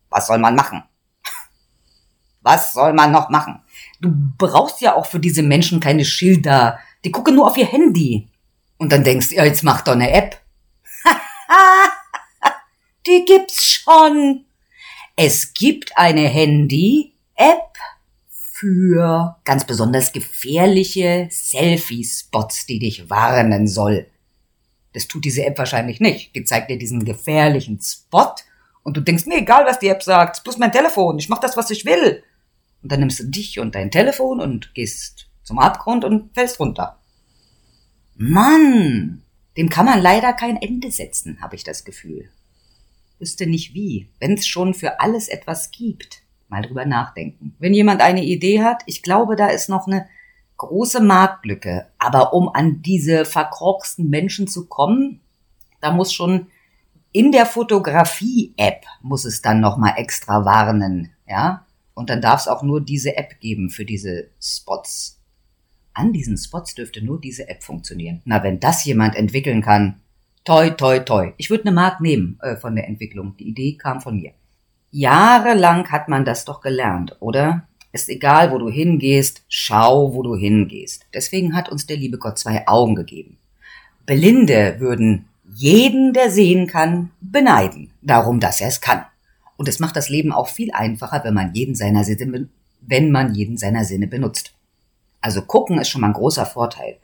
Was 0.08 0.28
soll 0.28 0.38
man 0.38 0.54
machen? 0.54 0.82
Was 2.40 2.72
soll 2.72 2.94
man 2.94 3.12
noch 3.12 3.28
machen? 3.28 3.60
Du 4.00 4.10
brauchst 4.38 4.80
ja 4.80 4.94
auch 4.94 5.04
für 5.04 5.20
diese 5.20 5.42
Menschen 5.42 5.78
keine 5.78 6.06
Schilder. 6.06 6.78
Die 7.04 7.12
gucken 7.12 7.34
nur 7.34 7.48
auf 7.48 7.58
ihr 7.58 7.66
Handy. 7.66 8.30
Und 8.78 8.92
dann 8.92 9.04
denkst 9.04 9.30
du, 9.30 9.36
ja, 9.36 9.44
jetzt 9.44 9.62
mach 9.62 9.82
doch 9.82 9.92
eine 9.92 10.12
App. 10.12 10.40
Die 13.06 13.24
gibt's 13.24 13.64
schon. 13.64 14.44
Es 15.16 15.54
gibt 15.54 15.96
eine 15.96 16.28
Handy-App 16.28 17.72
für 18.28 19.36
ganz 19.44 19.64
besonders 19.64 20.12
gefährliche 20.12 21.28
Selfie-Spots, 21.30 22.66
die 22.66 22.78
dich 22.78 23.08
warnen 23.08 23.66
soll. 23.66 24.06
Das 24.92 25.08
tut 25.08 25.26
diese 25.26 25.44
App 25.44 25.58
wahrscheinlich 25.58 26.00
nicht. 26.00 26.34
Die 26.34 26.44
zeigt 26.44 26.70
dir 26.70 26.78
diesen 26.78 27.04
gefährlichen 27.04 27.80
Spot 27.82 28.34
und 28.82 28.96
du 28.96 29.02
denkst, 29.02 29.26
mir 29.26 29.38
egal, 29.38 29.66
was 29.66 29.78
die 29.78 29.88
App 29.88 30.02
sagt, 30.02 30.42
bloß 30.42 30.58
mein 30.58 30.72
Telefon, 30.72 31.18
ich 31.18 31.28
mach 31.28 31.38
das, 31.38 31.56
was 31.56 31.70
ich 31.70 31.84
will. 31.84 32.22
Und 32.82 32.92
dann 32.92 33.00
nimmst 33.00 33.18
du 33.18 33.24
dich 33.24 33.58
und 33.58 33.74
dein 33.74 33.90
Telefon 33.90 34.40
und 34.40 34.74
gehst 34.74 35.28
zum 35.42 35.58
Abgrund 35.58 36.04
und 36.04 36.32
fällst 36.34 36.60
runter. 36.60 36.98
Mann, 38.16 39.22
dem 39.56 39.68
kann 39.68 39.86
man 39.86 40.00
leider 40.00 40.32
kein 40.32 40.56
Ende 40.56 40.90
setzen, 40.90 41.38
habe 41.40 41.54
ich 41.54 41.64
das 41.64 41.84
Gefühl. 41.84 42.30
Wüsste 43.18 43.46
nicht 43.46 43.74
wie, 43.74 44.08
wenn 44.20 44.34
es 44.34 44.46
schon 44.46 44.74
für 44.74 45.00
alles 45.00 45.28
etwas 45.28 45.70
gibt. 45.70 46.22
Mal 46.48 46.62
drüber 46.62 46.84
nachdenken. 46.84 47.54
Wenn 47.58 47.74
jemand 47.74 48.00
eine 48.00 48.24
Idee 48.24 48.62
hat, 48.62 48.82
ich 48.86 49.02
glaube, 49.02 49.36
da 49.36 49.48
ist 49.48 49.68
noch 49.68 49.86
eine 49.86 50.06
große 50.56 51.00
Marktlücke. 51.00 51.86
Aber 51.98 52.32
um 52.32 52.48
an 52.48 52.82
diese 52.82 53.24
verkorksten 53.24 54.08
Menschen 54.08 54.46
zu 54.46 54.66
kommen, 54.66 55.20
da 55.80 55.90
muss 55.90 56.12
schon 56.12 56.48
in 57.12 57.32
der 57.32 57.46
Fotografie-App 57.46 58.84
muss 59.02 59.24
es 59.24 59.40
dann 59.40 59.60
noch 59.60 59.78
mal 59.78 59.94
extra 59.96 60.44
warnen, 60.44 61.12
ja? 61.26 61.64
Und 61.94 62.10
dann 62.10 62.20
darf 62.20 62.42
es 62.42 62.48
auch 62.48 62.62
nur 62.62 62.82
diese 62.82 63.16
App 63.16 63.40
geben 63.40 63.70
für 63.70 63.86
diese 63.86 64.28
Spots. 64.38 65.15
An 65.96 66.12
diesen 66.12 66.36
Spots 66.36 66.74
dürfte 66.74 67.02
nur 67.02 67.18
diese 67.18 67.48
App 67.48 67.62
funktionieren. 67.62 68.20
Na, 68.26 68.42
wenn 68.42 68.60
das 68.60 68.84
jemand 68.84 69.16
entwickeln 69.16 69.62
kann, 69.62 69.94
toi, 70.44 70.68
toi, 70.68 70.98
toi. 70.98 71.32
Ich 71.38 71.48
würde 71.48 71.64
eine 71.64 71.74
Mark 71.74 72.02
nehmen 72.02 72.38
äh, 72.42 72.56
von 72.56 72.76
der 72.76 72.86
Entwicklung. 72.86 73.34
Die 73.38 73.48
Idee 73.48 73.78
kam 73.78 74.02
von 74.02 74.16
mir. 74.16 74.32
Jahrelang 74.90 75.90
hat 75.90 76.08
man 76.08 76.26
das 76.26 76.44
doch 76.44 76.60
gelernt, 76.60 77.16
oder? 77.20 77.66
Ist 77.92 78.10
egal, 78.10 78.52
wo 78.52 78.58
du 78.58 78.68
hingehst, 78.68 79.46
schau, 79.48 80.12
wo 80.12 80.22
du 80.22 80.36
hingehst. 80.36 81.06
Deswegen 81.14 81.56
hat 81.56 81.70
uns 81.70 81.86
der 81.86 81.96
liebe 81.96 82.18
Gott 82.18 82.38
zwei 82.38 82.68
Augen 82.68 82.94
gegeben. 82.94 83.38
Blinde 84.04 84.76
würden 84.78 85.24
jeden, 85.54 86.12
der 86.12 86.30
sehen 86.30 86.66
kann, 86.66 87.10
beneiden, 87.22 87.90
darum, 88.02 88.38
dass 88.38 88.60
er 88.60 88.68
es 88.68 88.82
kann. 88.82 89.06
Und 89.56 89.66
es 89.66 89.80
macht 89.80 89.96
das 89.96 90.10
Leben 90.10 90.30
auch 90.30 90.48
viel 90.48 90.72
einfacher, 90.72 91.24
wenn 91.24 91.32
man 91.32 91.54
jeden 91.54 91.74
seiner 91.74 92.04
Sinne, 92.04 92.50
wenn 92.82 93.10
man 93.10 93.34
jeden 93.34 93.56
seiner 93.56 93.84
Sinne 93.84 94.08
benutzt. 94.08 94.55
Also 95.26 95.42
gucken 95.42 95.80
ist 95.80 95.88
schon 95.88 96.02
mal 96.02 96.06
ein 96.06 96.12
großer 96.12 96.46
Vorteil. 96.46 96.98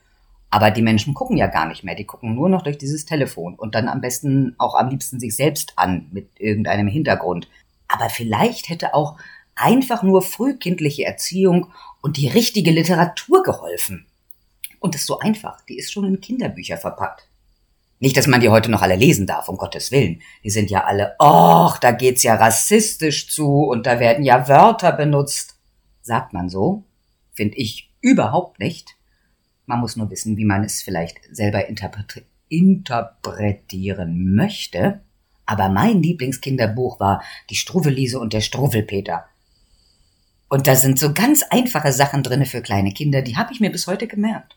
Aber 0.49 0.71
die 0.71 0.81
Menschen 0.81 1.13
gucken 1.13 1.37
ja 1.37 1.49
gar 1.49 1.67
nicht 1.67 1.83
mehr. 1.83 1.97
Die 1.97 2.05
gucken 2.05 2.37
nur 2.37 2.49
noch 2.49 2.63
durch 2.63 2.79
dieses 2.79 3.05
Telefon 3.05 3.57
und 3.57 3.75
dann 3.75 3.89
am 3.89 4.01
besten 4.01 4.55
auch 4.59 4.77
am 4.77 4.91
liebsten 4.91 5.19
sich 5.19 5.35
selbst 5.35 5.73
an 5.75 6.07
mit 6.13 6.29
irgendeinem 6.39 6.87
Hintergrund. 6.87 7.49
Aber 7.89 8.09
vielleicht 8.11 8.69
hätte 8.69 8.95
auch 8.95 9.17
einfach 9.57 10.05
nur 10.05 10.23
frühkindliche 10.23 11.05
Erziehung 11.05 11.73
und 12.01 12.17
die 12.17 12.29
richtige 12.29 12.71
Literatur 12.71 13.43
geholfen. 13.43 14.07
Und 14.79 14.95
das 14.95 15.01
ist 15.01 15.09
so 15.09 15.19
einfach. 15.19 15.61
Die 15.63 15.77
ist 15.77 15.91
schon 15.91 16.05
in 16.05 16.21
Kinderbücher 16.21 16.77
verpackt. 16.77 17.27
Nicht, 17.99 18.17
dass 18.17 18.29
man 18.29 18.41
die 18.41 18.51
heute 18.51 18.71
noch 18.71 18.83
alle 18.83 18.95
lesen 18.95 19.27
darf, 19.27 19.49
um 19.49 19.57
Gottes 19.57 19.91
Willen. 19.91 20.23
Die 20.45 20.51
sind 20.51 20.71
ja 20.71 20.85
alle, 20.85 21.17
och, 21.19 21.77
da 21.79 21.91
geht's 21.91 22.23
ja 22.23 22.37
rassistisch 22.37 23.29
zu 23.29 23.65
und 23.65 23.85
da 23.85 23.99
werden 23.99 24.25
ja 24.25 24.47
Wörter 24.47 24.93
benutzt. 24.93 25.57
Sagt 26.03 26.33
man 26.33 26.49
so? 26.49 26.85
Find 27.33 27.57
ich 27.57 27.92
Überhaupt 28.03 28.59
nicht. 28.59 28.97
Man 29.65 29.81
muss 29.81 29.97
nur 29.97 30.11
wissen, 30.11 30.37
wie 30.37 30.45
man 30.45 30.65
es 30.65 30.83
vielleicht 30.83 31.21
selber 31.31 31.69
interpretieren 31.69 34.35
möchte. 34.35 35.01
Aber 35.47 35.69
mein 35.69 36.03
Lieblingskinderbuch 36.03 37.01
war 37.01 37.23
Die 37.49 37.55
Struwelise 37.55 38.19
und 38.19 38.33
der 38.33 38.41
Struwelpeter. 38.41 39.25
Und 40.49 40.67
da 40.67 40.75
sind 40.75 40.99
so 40.99 41.15
ganz 41.15 41.45
einfache 41.45 41.93
Sachen 41.93 42.23
drinne 42.23 42.45
für 42.45 42.61
kleine 42.61 42.93
Kinder, 42.93 43.23
die 43.23 43.37
habe 43.37 43.53
ich 43.53 43.61
mir 43.61 43.71
bis 43.71 43.87
heute 43.87 44.07
gemerkt. 44.07 44.57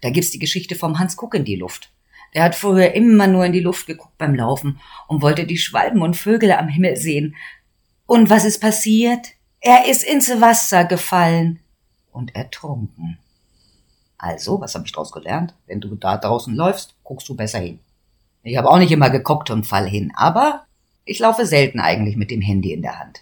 Da 0.00 0.10
gibt's 0.10 0.30
die 0.30 0.38
Geschichte 0.38 0.76
vom 0.76 0.98
Hans 0.98 1.16
Guck 1.16 1.34
in 1.34 1.44
die 1.44 1.56
Luft. 1.56 1.92
Der 2.34 2.44
hat 2.44 2.54
früher 2.54 2.92
immer 2.92 3.26
nur 3.26 3.44
in 3.44 3.52
die 3.52 3.60
Luft 3.60 3.86
geguckt 3.86 4.16
beim 4.16 4.34
Laufen 4.34 4.80
und 5.08 5.22
wollte 5.22 5.44
die 5.44 5.58
Schwalben 5.58 6.02
und 6.02 6.16
Vögel 6.16 6.52
am 6.52 6.68
Himmel 6.68 6.96
sehen. 6.96 7.34
Und 8.06 8.30
was 8.30 8.44
ist 8.44 8.60
passiert? 8.60 9.32
Er 9.60 9.88
ist 9.88 10.04
ins 10.04 10.28
Wasser 10.40 10.84
gefallen 10.84 11.60
und 12.16 12.34
ertrunken. 12.34 13.18
Also, 14.18 14.60
was 14.60 14.74
habe 14.74 14.86
ich 14.86 14.92
daraus 14.92 15.12
gelernt? 15.12 15.54
Wenn 15.66 15.80
du 15.80 15.94
da 15.94 16.16
draußen 16.16 16.54
läufst, 16.54 16.94
guckst 17.04 17.28
du 17.28 17.36
besser 17.36 17.58
hin. 17.58 17.80
Ich 18.42 18.56
habe 18.56 18.70
auch 18.70 18.78
nicht 18.78 18.92
immer 18.92 19.10
geguckt 19.10 19.50
und 19.50 19.66
fall 19.66 19.88
hin, 19.88 20.12
aber 20.16 20.64
ich 21.04 21.18
laufe 21.18 21.46
selten 21.46 21.78
eigentlich 21.78 22.16
mit 22.16 22.30
dem 22.30 22.40
Handy 22.40 22.72
in 22.72 22.82
der 22.82 22.98
Hand. 22.98 23.20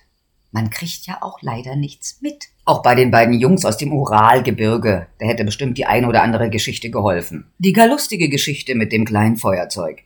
Man 0.52 0.70
kriegt 0.70 1.06
ja 1.06 1.18
auch 1.20 1.42
leider 1.42 1.74
nichts 1.74 2.20
mit. 2.20 2.44
Auch 2.64 2.82
bei 2.82 2.94
den 2.94 3.10
beiden 3.10 3.40
Jungs 3.40 3.64
aus 3.64 3.76
dem 3.76 3.92
Uralgebirge, 3.92 5.08
da 5.18 5.26
hätte 5.26 5.44
bestimmt 5.44 5.76
die 5.76 5.86
eine 5.86 6.06
oder 6.06 6.22
andere 6.22 6.48
Geschichte 6.48 6.90
geholfen. 6.90 7.50
Die 7.58 7.72
gar 7.72 7.88
lustige 7.88 8.28
Geschichte 8.28 8.76
mit 8.76 8.92
dem 8.92 9.04
kleinen 9.04 9.36
Feuerzeug. 9.36 10.04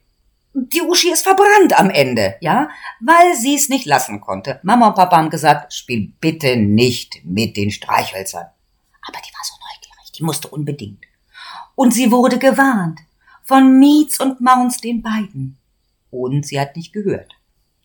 Die 0.54 0.80
Uschi 0.80 1.12
ist 1.12 1.24
verbrannt 1.24 1.78
am 1.78 1.90
Ende, 1.90 2.36
ja, 2.40 2.70
weil 3.00 3.36
sie 3.36 3.54
es 3.54 3.68
nicht 3.68 3.84
lassen 3.84 4.20
konnte. 4.20 4.58
Mama 4.62 4.88
und 4.88 4.94
Papa 4.94 5.18
haben 5.18 5.30
gesagt, 5.30 5.74
spiel 5.74 6.12
bitte 6.20 6.56
nicht 6.56 7.20
mit 7.24 7.56
den 7.56 7.70
Streichhölzern. 7.70 8.46
Aber 9.08 9.18
die 9.26 9.32
war 9.32 9.44
so 9.44 9.54
neugierig, 9.56 10.12
die 10.12 10.22
musste 10.22 10.48
unbedingt. 10.48 11.04
Und 11.74 11.94
sie 11.94 12.10
wurde 12.10 12.38
gewarnt. 12.38 13.00
Von 13.42 13.78
Mietz 13.78 14.20
und 14.20 14.40
Maunz 14.40 14.80
den 14.80 15.02
beiden. 15.02 15.58
Und 16.10 16.46
sie 16.46 16.60
hat 16.60 16.76
nicht 16.76 16.92
gehört. 16.92 17.34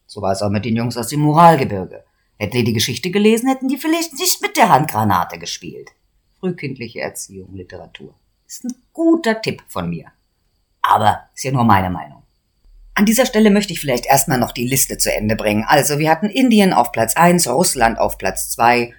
So 0.05 0.21
war 0.21 0.33
es 0.33 0.41
auch 0.41 0.49
mit 0.49 0.65
den 0.65 0.75
Jungs 0.75 0.97
aus 0.97 1.07
dem 1.07 1.21
Moralgebirge. 1.21 2.03
Hätten 2.37 2.57
die 2.57 2.63
die 2.65 2.73
Geschichte 2.73 3.09
gelesen, 3.09 3.47
hätten 3.47 3.69
die 3.69 3.77
vielleicht 3.77 4.13
nicht 4.13 4.41
mit 4.41 4.57
der 4.57 4.69
Handgranate 4.69 5.39
gespielt. 5.39 5.91
frühkindliche 6.39 6.99
Erziehung, 6.99 7.55
Literatur. 7.55 8.13
Ist 8.45 8.65
ein 8.65 8.75
guter 8.91 9.41
Tipp 9.41 9.63
von 9.69 9.89
mir. 9.89 10.11
Aber 10.81 11.29
ist 11.33 11.45
ja 11.45 11.51
nur 11.51 11.63
meine 11.63 11.89
Meinung. 11.89 12.23
An 12.95 13.05
dieser 13.05 13.25
Stelle 13.25 13.49
möchte 13.49 13.71
ich 13.71 13.79
vielleicht 13.79 14.05
erstmal 14.05 14.37
noch 14.37 14.51
die 14.51 14.67
Liste 14.67 14.97
zu 14.97 15.11
Ende 15.11 15.37
bringen. 15.37 15.63
Also 15.65 15.99
wir 15.99 16.09
hatten 16.09 16.29
Indien 16.29 16.73
auf 16.73 16.91
Platz 16.91 17.15
1, 17.15 17.47
Russland 17.47 17.97
auf 17.97 18.17
Platz 18.17 18.49
2, 18.49 18.93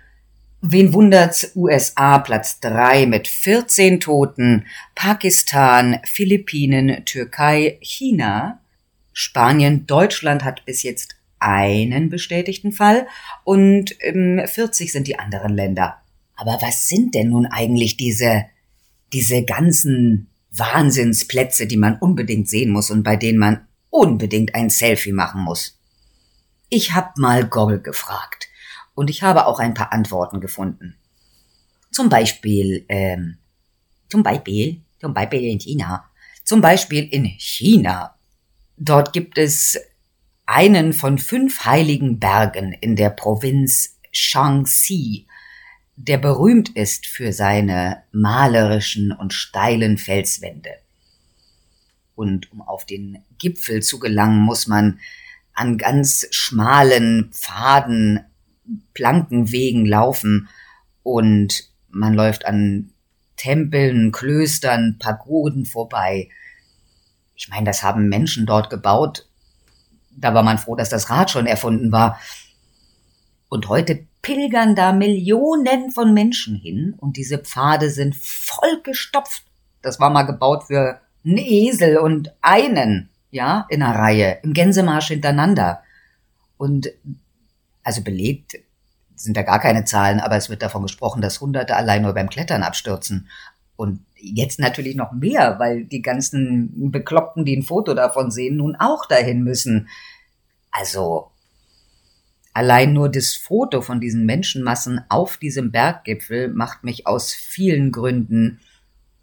wen 0.66 0.94
wundert's, 0.94 1.52
USA 1.54 2.18
Platz 2.18 2.58
3 2.60 3.06
mit 3.06 3.28
14 3.28 4.00
Toten, 4.00 4.66
Pakistan, 4.94 6.00
Philippinen, 6.04 7.04
Türkei, 7.04 7.78
China, 7.82 8.60
Spanien, 9.12 9.86
Deutschland 9.86 10.42
hat 10.42 10.64
bis 10.64 10.82
jetzt 10.82 11.16
einen 11.38 12.08
bestätigten 12.08 12.72
Fall. 12.72 13.06
Und 13.44 13.94
ähm, 14.00 14.40
40 14.44 14.90
sind 14.90 15.06
die 15.06 15.18
anderen 15.18 15.52
Länder. 15.54 15.98
Aber 16.34 16.58
was 16.62 16.88
sind 16.88 17.14
denn 17.14 17.28
nun 17.28 17.46
eigentlich 17.46 17.96
diese, 17.96 18.46
diese 19.12 19.44
ganzen 19.44 20.30
Wahnsinnsplätze, 20.50 21.66
die 21.66 21.76
man 21.76 21.98
unbedingt 21.98 22.48
sehen 22.48 22.70
muss 22.70 22.90
und 22.90 23.02
bei 23.02 23.16
denen 23.16 23.38
man 23.38 23.66
unbedingt 23.90 24.54
ein 24.54 24.70
Selfie 24.70 25.12
machen 25.12 25.42
muss. 25.42 25.78
Ich 26.70 26.94
hab 26.94 27.18
mal 27.18 27.44
Goggle 27.44 27.80
gefragt 27.80 28.48
und 28.94 29.10
ich 29.10 29.22
habe 29.22 29.46
auch 29.46 29.58
ein 29.58 29.74
paar 29.74 29.92
Antworten 29.92 30.40
gefunden. 30.40 30.96
Zum 31.90 32.08
Beispiel, 32.08 32.84
ähm, 32.88 33.38
zum 34.08 34.22
Beispiel, 34.22 34.82
zum 35.00 35.14
Beispiel 35.14 35.44
in 35.44 35.60
China. 35.60 36.04
Zum 36.44 36.60
Beispiel 36.60 37.04
in 37.04 37.24
China. 37.38 38.16
Dort 38.76 39.12
gibt 39.12 39.38
es 39.38 39.78
einen 40.46 40.92
von 40.92 41.18
fünf 41.18 41.64
heiligen 41.64 42.18
Bergen 42.18 42.72
in 42.72 42.96
der 42.96 43.10
Provinz 43.10 43.98
Shaanxi, 44.12 45.26
der 45.96 46.18
berühmt 46.18 46.70
ist 46.70 47.06
für 47.06 47.32
seine 47.32 48.02
malerischen 48.12 49.12
und 49.12 49.32
steilen 49.32 49.96
Felswände 49.96 50.70
und 52.14 52.52
um 52.52 52.62
auf 52.62 52.84
den 52.84 53.24
Gipfel 53.38 53.82
zu 53.82 53.98
gelangen, 53.98 54.40
muss 54.40 54.66
man 54.66 55.00
an 55.52 55.78
ganz 55.78 56.26
schmalen 56.30 57.30
Pfaden, 57.32 58.24
Plankenwegen 58.94 59.86
laufen 59.86 60.48
und 61.02 61.68
man 61.88 62.14
läuft 62.14 62.46
an 62.46 62.92
Tempeln, 63.36 64.12
Klöstern, 64.12 64.96
Pagoden 64.98 65.66
vorbei. 65.66 66.28
Ich 67.34 67.48
meine, 67.48 67.66
das 67.66 67.82
haben 67.82 68.08
Menschen 68.08 68.46
dort 68.46 68.70
gebaut. 68.70 69.26
Da 70.16 70.34
war 70.34 70.42
man 70.42 70.58
froh, 70.58 70.76
dass 70.76 70.88
das 70.88 71.10
Rad 71.10 71.30
schon 71.30 71.46
erfunden 71.46 71.92
war. 71.92 72.18
Und 73.48 73.68
heute 73.68 74.06
pilgern 74.22 74.74
da 74.74 74.92
Millionen 74.92 75.90
von 75.90 76.14
Menschen 76.14 76.56
hin 76.56 76.94
und 76.96 77.16
diese 77.16 77.38
Pfade 77.38 77.90
sind 77.90 78.16
voll 78.16 78.80
gestopft. 78.82 79.44
Das 79.82 80.00
war 80.00 80.10
mal 80.10 80.22
gebaut 80.22 80.64
für 80.64 81.00
einen 81.24 81.38
Esel 81.38 81.98
und 81.98 82.32
einen, 82.40 83.10
ja, 83.30 83.66
in 83.68 83.82
einer 83.82 83.98
Reihe, 83.98 84.38
im 84.42 84.54
Gänsemarsch 84.54 85.08
hintereinander. 85.08 85.82
Und 86.56 86.90
also 87.84 88.02
belegt 88.02 88.56
sind 89.16 89.36
da 89.36 89.42
gar 89.42 89.60
keine 89.60 89.84
Zahlen, 89.84 90.18
aber 90.18 90.36
es 90.36 90.50
wird 90.50 90.62
davon 90.62 90.82
gesprochen, 90.82 91.22
dass 91.22 91.40
Hunderte 91.40 91.76
allein 91.76 92.02
nur 92.02 92.14
beim 92.14 92.28
Klettern 92.28 92.64
abstürzen. 92.64 93.28
Und 93.76 94.04
jetzt 94.16 94.58
natürlich 94.58 94.96
noch 94.96 95.12
mehr, 95.12 95.58
weil 95.58 95.84
die 95.84 96.02
ganzen 96.02 96.90
Bekloppten, 96.90 97.44
die 97.44 97.56
ein 97.56 97.62
Foto 97.62 97.94
davon 97.94 98.30
sehen, 98.30 98.56
nun 98.56 98.74
auch 98.76 99.06
dahin 99.06 99.44
müssen. 99.44 99.88
Also 100.72 101.30
allein 102.52 102.92
nur 102.92 103.08
das 103.08 103.34
Foto 103.34 103.82
von 103.82 104.00
diesen 104.00 104.26
Menschenmassen 104.26 105.04
auf 105.08 105.36
diesem 105.36 105.70
Berggipfel 105.70 106.48
macht 106.48 106.82
mich 106.82 107.06
aus 107.06 107.32
vielen 107.32 107.92
Gründen 107.92 108.60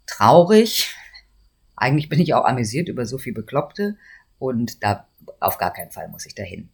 traurig, 0.06 0.94
eigentlich 1.76 2.08
bin 2.08 2.20
ich 2.20 2.34
auch 2.34 2.44
amüsiert 2.44 2.88
über 2.88 3.06
so 3.06 3.18
viel 3.18 3.32
Bekloppte 3.32 3.96
und 4.38 4.82
da 4.82 5.06
auf 5.40 5.58
gar 5.58 5.72
keinen 5.72 5.90
Fall 5.90 6.08
muss 6.08 6.26
ich 6.26 6.34
dahin. 6.34 6.68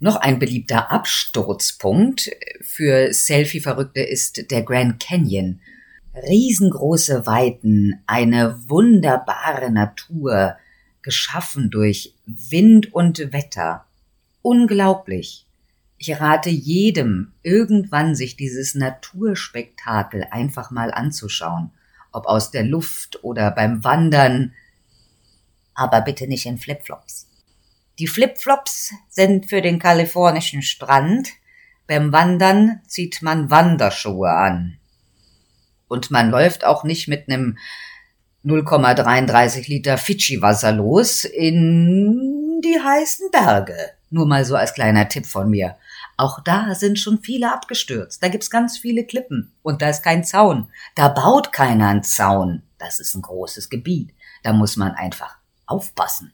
Noch 0.00 0.16
ein 0.16 0.38
beliebter 0.38 0.90
Absturzpunkt 0.90 2.30
für 2.60 3.12
Selfie-Verrückte 3.12 4.00
ist 4.00 4.50
der 4.50 4.62
Grand 4.62 5.00
Canyon. 5.00 5.60
Riesengroße 6.14 7.26
Weiten, 7.26 8.00
eine 8.06 8.68
wunderbare 8.68 9.70
Natur, 9.70 10.56
geschaffen 11.02 11.70
durch 11.70 12.14
Wind 12.26 12.92
und 12.92 13.32
Wetter. 13.32 13.86
Unglaublich. 14.42 15.46
Ich 15.96 16.20
rate 16.20 16.50
jedem, 16.50 17.32
irgendwann 17.42 18.14
sich 18.14 18.36
dieses 18.36 18.74
Naturspektakel 18.74 20.26
einfach 20.30 20.70
mal 20.70 20.92
anzuschauen 20.92 21.72
ob 22.12 22.26
aus 22.26 22.50
der 22.50 22.64
Luft 22.64 23.22
oder 23.22 23.50
beim 23.50 23.84
Wandern, 23.84 24.54
aber 25.74 26.00
bitte 26.00 26.26
nicht 26.26 26.46
in 26.46 26.58
Flipflops. 26.58 27.27
Die 27.98 28.06
Flipflops 28.06 28.92
sind 29.08 29.46
für 29.46 29.60
den 29.60 29.78
kalifornischen 29.78 30.62
Strand, 30.62 31.30
beim 31.88 32.12
Wandern 32.12 32.82
zieht 32.86 33.22
man 33.22 33.50
Wanderschuhe 33.50 34.30
an. 34.30 34.78
Und 35.88 36.10
man 36.10 36.30
läuft 36.30 36.64
auch 36.64 36.84
nicht 36.84 37.08
mit 37.08 37.28
einem 37.28 37.56
0,33 38.44 39.68
Liter 39.68 39.98
Fidschi-Wasser 39.98 40.72
los 40.72 41.24
in 41.24 42.60
die 42.62 42.78
heißen 42.78 43.30
Berge. 43.32 43.74
Nur 44.10 44.26
mal 44.26 44.44
so 44.44 44.54
als 44.54 44.74
kleiner 44.74 45.08
Tipp 45.08 45.26
von 45.26 45.50
mir. 45.50 45.76
Auch 46.16 46.40
da 46.40 46.74
sind 46.74 46.98
schon 46.98 47.20
viele 47.20 47.52
abgestürzt. 47.52 48.22
Da 48.22 48.28
gibt's 48.28 48.50
ganz 48.50 48.78
viele 48.78 49.04
Klippen. 49.04 49.52
Und 49.62 49.82
da 49.82 49.88
ist 49.88 50.02
kein 50.02 50.24
Zaun. 50.24 50.70
Da 50.94 51.08
baut 51.08 51.52
keiner 51.52 51.88
einen 51.88 52.02
Zaun. 52.02 52.62
Das 52.78 53.00
ist 53.00 53.14
ein 53.14 53.22
großes 53.22 53.70
Gebiet. 53.70 54.14
Da 54.42 54.52
muss 54.52 54.76
man 54.76 54.92
einfach 54.92 55.36
aufpassen. 55.66 56.32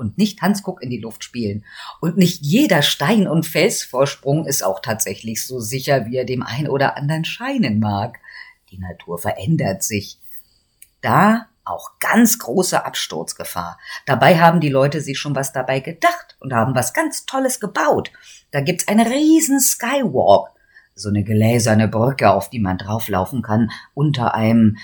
Und 0.00 0.16
nicht 0.16 0.40
Hansguck 0.40 0.82
in 0.82 0.88
die 0.88 0.98
Luft 0.98 1.24
spielen. 1.24 1.62
Und 2.00 2.16
nicht 2.16 2.40
jeder 2.40 2.80
Stein- 2.80 3.28
und 3.28 3.46
Felsvorsprung 3.46 4.46
ist 4.46 4.64
auch 4.64 4.80
tatsächlich 4.80 5.46
so 5.46 5.60
sicher, 5.60 6.06
wie 6.06 6.16
er 6.16 6.24
dem 6.24 6.42
ein 6.42 6.68
oder 6.68 6.96
anderen 6.96 7.26
scheinen 7.26 7.80
mag. 7.80 8.18
Die 8.70 8.78
Natur 8.78 9.18
verändert 9.18 9.82
sich. 9.82 10.18
Da 11.02 11.48
auch 11.66 11.98
ganz 11.98 12.38
große 12.38 12.82
Absturzgefahr. 12.82 13.78
Dabei 14.06 14.40
haben 14.40 14.60
die 14.60 14.70
Leute 14.70 15.02
sich 15.02 15.18
schon 15.18 15.36
was 15.36 15.52
dabei 15.52 15.80
gedacht 15.80 16.38
und 16.40 16.54
haben 16.54 16.74
was 16.74 16.94
ganz 16.94 17.26
Tolles 17.26 17.60
gebaut. 17.60 18.10
Da 18.52 18.62
gibt's 18.62 18.88
eine 18.88 19.04
riesen 19.04 19.60
Skywalk, 19.60 20.48
so 20.94 21.10
eine 21.10 21.24
gläserne 21.24 21.88
Brücke, 21.88 22.30
auf 22.30 22.48
die 22.48 22.58
man 22.58 22.78
drauflaufen 22.78 23.42
kann, 23.42 23.70
unter 23.92 24.34
einem 24.34 24.78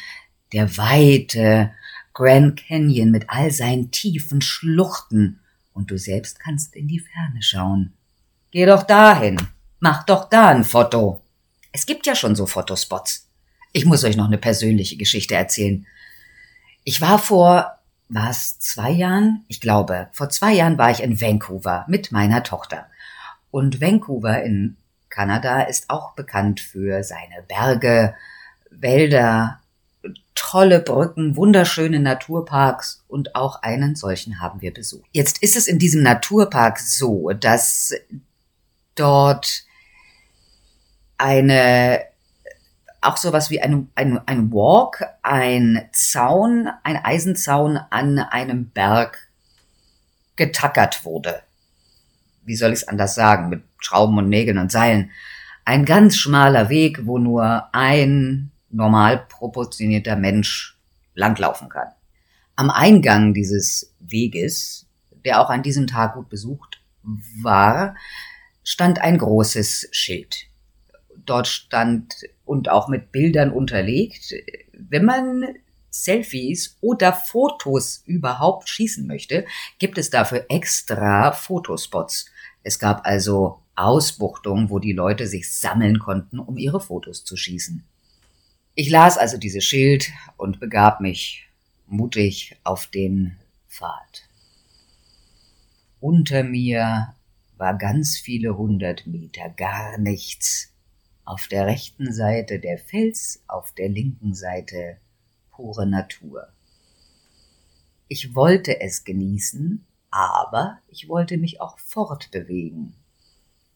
der 0.52 0.76
weite 0.76 1.72
Grand 2.16 2.56
Canyon 2.56 3.10
mit 3.10 3.28
all 3.28 3.50
seinen 3.50 3.90
tiefen 3.90 4.40
Schluchten. 4.40 5.40
Und 5.74 5.90
du 5.90 5.98
selbst 5.98 6.40
kannst 6.40 6.74
in 6.74 6.88
die 6.88 7.00
Ferne 7.00 7.42
schauen. 7.42 7.92
Geh 8.50 8.64
doch 8.64 8.84
dahin. 8.84 9.36
Mach 9.80 10.02
doch 10.04 10.30
da 10.30 10.48
ein 10.48 10.64
Foto. 10.64 11.22
Es 11.72 11.84
gibt 11.84 12.06
ja 12.06 12.14
schon 12.14 12.34
so 12.34 12.46
Fotospots. 12.46 13.28
Ich 13.74 13.84
muss 13.84 14.02
euch 14.02 14.16
noch 14.16 14.28
eine 14.28 14.38
persönliche 14.38 14.96
Geschichte 14.96 15.34
erzählen. 15.34 15.86
Ich 16.84 17.02
war 17.02 17.18
vor, 17.18 17.80
was, 18.08 18.58
zwei 18.60 18.92
Jahren? 18.92 19.44
Ich 19.48 19.60
glaube, 19.60 20.08
vor 20.12 20.30
zwei 20.30 20.54
Jahren 20.54 20.78
war 20.78 20.90
ich 20.90 21.02
in 21.02 21.20
Vancouver 21.20 21.84
mit 21.86 22.12
meiner 22.12 22.42
Tochter. 22.42 22.86
Und 23.50 23.82
Vancouver 23.82 24.42
in 24.42 24.78
Kanada 25.10 25.60
ist 25.64 25.90
auch 25.90 26.14
bekannt 26.14 26.60
für 26.60 27.04
seine 27.04 27.42
Berge, 27.46 28.14
Wälder, 28.70 29.60
tolle 30.34 30.80
Brücken, 30.80 31.36
wunderschöne 31.36 32.00
Naturparks 32.00 33.04
und 33.08 33.34
auch 33.34 33.62
einen 33.62 33.96
solchen 33.96 34.40
haben 34.40 34.60
wir 34.60 34.72
besucht. 34.72 35.06
Jetzt 35.12 35.42
ist 35.42 35.56
es 35.56 35.66
in 35.66 35.78
diesem 35.78 36.02
Naturpark 36.02 36.78
so, 36.78 37.30
dass 37.30 37.92
dort 38.94 39.64
eine 41.18 42.00
auch 43.00 43.16
sowas 43.16 43.50
wie 43.50 43.60
ein, 43.60 43.88
ein, 43.94 44.18
ein 44.26 44.52
Walk, 44.52 45.04
ein 45.22 45.88
Zaun, 45.92 46.68
ein 46.82 46.96
Eisenzaun 46.96 47.78
an 47.90 48.18
einem 48.18 48.70
Berg 48.70 49.28
getackert 50.34 51.04
wurde. 51.04 51.42
Wie 52.44 52.56
soll 52.56 52.72
ich 52.72 52.80
es 52.80 52.88
anders 52.88 53.14
sagen? 53.14 53.48
Mit 53.48 53.62
Schrauben 53.78 54.18
und 54.18 54.28
Nägeln 54.28 54.58
und 54.58 54.72
Seilen. 54.72 55.10
Ein 55.64 55.84
ganz 55.84 56.16
schmaler 56.16 56.68
Weg, 56.68 57.06
wo 57.06 57.18
nur 57.18 57.68
ein 57.72 58.50
normal 58.76 59.26
proportionierter 59.28 60.16
Mensch 60.16 60.78
langlaufen 61.14 61.68
kann. 61.68 61.88
Am 62.54 62.70
Eingang 62.70 63.34
dieses 63.34 63.94
Weges, 63.98 64.86
der 65.24 65.40
auch 65.40 65.50
an 65.50 65.62
diesem 65.62 65.86
Tag 65.86 66.14
gut 66.14 66.28
besucht 66.28 66.80
war, 67.42 67.96
stand 68.62 69.00
ein 69.00 69.18
großes 69.18 69.88
Schild. 69.92 70.46
Dort 71.16 71.48
stand 71.48 72.14
und 72.44 72.68
auch 72.68 72.88
mit 72.88 73.12
Bildern 73.12 73.50
unterlegt. 73.50 74.34
Wenn 74.72 75.04
man 75.04 75.44
Selfies 75.90 76.76
oder 76.80 77.12
Fotos 77.12 78.02
überhaupt 78.06 78.68
schießen 78.68 79.06
möchte, 79.06 79.46
gibt 79.78 79.98
es 79.98 80.10
dafür 80.10 80.46
extra 80.48 81.32
Fotospots. 81.32 82.26
Es 82.62 82.78
gab 82.78 83.06
also 83.06 83.60
Ausbuchtung, 83.74 84.70
wo 84.70 84.78
die 84.78 84.92
Leute 84.92 85.26
sich 85.26 85.52
sammeln 85.52 85.98
konnten, 85.98 86.38
um 86.38 86.56
ihre 86.58 86.80
Fotos 86.80 87.24
zu 87.24 87.36
schießen. 87.36 87.84
Ich 88.78 88.90
las 88.90 89.16
also 89.16 89.38
dieses 89.38 89.64
Schild 89.64 90.12
und 90.36 90.60
begab 90.60 91.00
mich 91.00 91.48
mutig 91.86 92.58
auf 92.62 92.86
den 92.86 93.38
Pfad. 93.70 94.28
Unter 95.98 96.42
mir 96.42 97.14
war 97.56 97.78
ganz 97.78 98.18
viele 98.18 98.58
hundert 98.58 99.06
Meter 99.06 99.48
gar 99.48 99.96
nichts. 99.96 100.74
Auf 101.24 101.48
der 101.48 101.64
rechten 101.64 102.12
Seite 102.12 102.60
der 102.60 102.76
Fels, 102.76 103.42
auf 103.46 103.72
der 103.72 103.88
linken 103.88 104.34
Seite 104.34 104.98
pure 105.52 105.86
Natur. 105.86 106.46
Ich 108.08 108.34
wollte 108.34 108.82
es 108.82 109.04
genießen, 109.04 109.86
aber 110.10 110.80
ich 110.88 111.08
wollte 111.08 111.38
mich 111.38 111.62
auch 111.62 111.78
fortbewegen. 111.78 112.92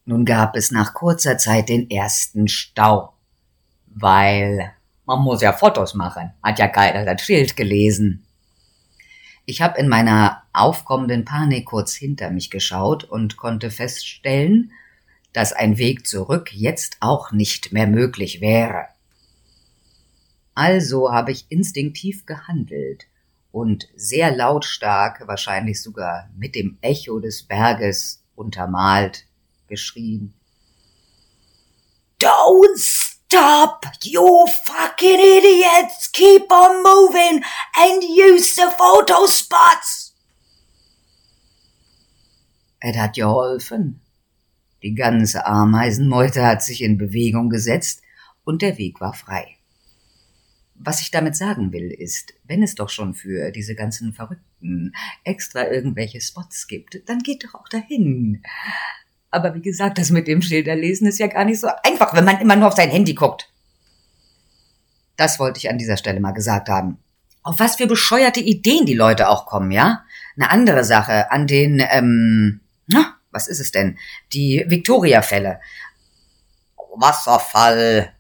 Nun 0.05 0.27
gab 0.27 0.57
es 0.57 0.71
nach 0.71 0.93
kurzer 0.93 1.39
Zeit 1.39 1.71
den 1.71 1.89
ersten 1.89 2.49
Stau, 2.49 3.15
weil 3.87 4.75
man 5.11 5.25
muss 5.25 5.43
ja 5.43 5.53
Fotos 5.53 5.95
machen, 5.95 6.31
hat 6.41 6.61
ja 6.61 6.69
keiner 6.69 7.05
das 7.05 7.21
Schild 7.23 7.57
gelesen. 7.57 8.25
Ich 9.45 9.61
habe 9.61 9.77
in 9.81 9.89
meiner 9.89 10.45
aufkommenden 10.53 11.25
Panik 11.25 11.67
kurz 11.67 11.95
hinter 11.95 12.31
mich 12.31 12.49
geschaut 12.49 13.03
und 13.03 13.37
konnte 13.37 13.73
feststellen, 13.73 14.71
dass 15.33 15.53
ein 15.53 15.79
Weg 15.79 16.07
zurück 16.07 16.53
jetzt 16.53 16.97
auch 17.01 17.33
nicht 17.33 17.73
mehr 17.73 17.89
möglich 17.89 18.41
wäre. 18.41 18.87
Also 20.55 21.11
habe 21.11 21.33
ich 21.33 21.47
instinktiv 21.49 22.25
gehandelt 22.25 23.07
und 23.51 23.89
sehr 23.97 24.31
lautstark, 24.31 25.27
wahrscheinlich 25.27 25.83
sogar 25.83 26.31
mit 26.37 26.55
dem 26.55 26.79
Echo 26.83 27.19
des 27.19 27.43
Berges 27.43 28.23
untermalt, 28.37 29.25
geschrien. 29.67 30.35
Don't 32.21 33.00
stop, 33.31 33.87
you 34.03 34.47
fucking 34.67 35.21
idiots! 35.21 36.09
Keep 36.09 36.51
on 36.51 36.83
moving 36.83 37.43
and 37.79 38.03
use 38.03 38.57
the 38.57 38.73
photo 38.77 39.27
spots! 39.27 40.15
Es 42.81 42.97
hat 42.97 43.15
geholfen. 43.15 44.01
Die 44.83 44.95
ganze 44.95 45.47
Ameisenmeute 45.47 46.45
hat 46.45 46.63
sich 46.63 46.83
in 46.83 46.99
Bewegung 46.99 47.51
gesetzt 47.51 48.03
und 48.45 48.63
der 48.63 48.79
Weg 48.79 49.01
war 49.01 49.13
frei. 49.13 49.57
Was 50.75 51.03
ich 51.03 51.11
damit 51.11 51.37
sagen 51.37 51.73
will, 51.73 51.91
ist, 51.91 52.33
wenn 52.45 52.63
es 52.63 52.75
doch 52.75 52.89
schon 52.89 53.15
für 53.15 53.53
diese 53.53 53.75
ganzen 53.75 54.15
Verrückten 54.15 54.93
extra 55.23 55.69
irgendwelche 55.69 56.21
Spots 56.21 56.67
gibt, 56.67 57.03
dann 57.07 57.19
geht 57.19 57.45
doch 57.45 57.55
auch 57.55 57.69
dahin. 57.69 58.43
Aber 59.31 59.55
wie 59.55 59.63
gesagt, 59.63 59.99
das 59.99 60.11
mit 60.11 60.27
dem 60.27 60.43
Schilderlesen 60.43 61.07
ist 61.07 61.19
ja 61.19 61.29
gar 61.29 61.45
nicht 61.45 61.61
so 61.61 61.69
einfach, 61.85 62.15
wenn 62.15 62.25
man 62.25 62.41
immer 62.41 62.57
nur 62.57 62.69
auf 62.69 62.75
sein 62.75 62.91
Handy 62.91 63.15
guckt. 63.15 63.49
Das 65.17 65.39
wollte 65.39 65.59
ich 65.59 65.71
an 65.71 65.79
dieser 65.79 65.97
Stelle 65.97 66.21
mal 66.21 66.33
gesagt 66.33 66.69
haben. 66.69 66.99
Auf 67.43 67.59
was 67.59 67.77
für 67.77 67.87
bescheuerte 67.87 68.41
Ideen 68.41 68.87
die 68.87 68.95
Leute 68.95 69.29
auch 69.29 69.47
kommen, 69.47 69.71
ja? 69.71 70.05
Eine 70.37 70.51
andere 70.51 70.85
Sache, 70.85 71.31
an 71.31 71.47
den, 71.47 71.83
ähm, 71.91 72.61
na, 72.87 73.17
was 73.31 73.47
ist 73.47 73.61
es 73.61 73.71
denn? 73.71 73.99
Die 74.33 74.65
Victoria-Fälle. 74.67 75.61
Wasserfall, 76.97 78.13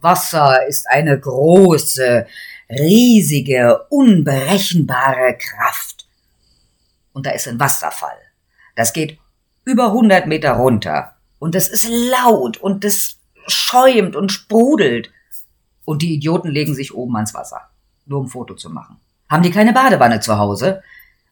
Wasser 0.00 0.66
ist 0.66 0.88
eine 0.88 1.18
große, 1.18 2.26
riesige, 2.68 3.86
unberechenbare 3.90 5.36
Kraft. 5.38 6.06
Und 7.12 7.26
da 7.26 7.30
ist 7.30 7.46
ein 7.46 7.60
Wasserfall. 7.60 8.18
Das 8.74 8.92
geht 8.92 9.18
über 9.64 9.86
100 9.86 10.26
Meter 10.26 10.52
runter. 10.52 11.14
Und 11.38 11.54
es 11.54 11.68
ist 11.68 11.88
laut 11.88 12.56
und 12.56 12.84
es 12.84 13.18
schäumt 13.46 14.16
und 14.16 14.30
sprudelt. 14.30 15.10
Und 15.84 16.02
die 16.02 16.14
Idioten 16.14 16.48
legen 16.48 16.74
sich 16.74 16.94
oben 16.94 17.16
ans 17.16 17.34
Wasser. 17.34 17.68
Nur 18.06 18.20
um 18.20 18.28
Foto 18.28 18.54
zu 18.54 18.70
machen. 18.70 18.96
Haben 19.28 19.42
die 19.42 19.50
keine 19.50 19.72
Badewanne 19.72 20.20
zu 20.20 20.38
Hause? 20.38 20.82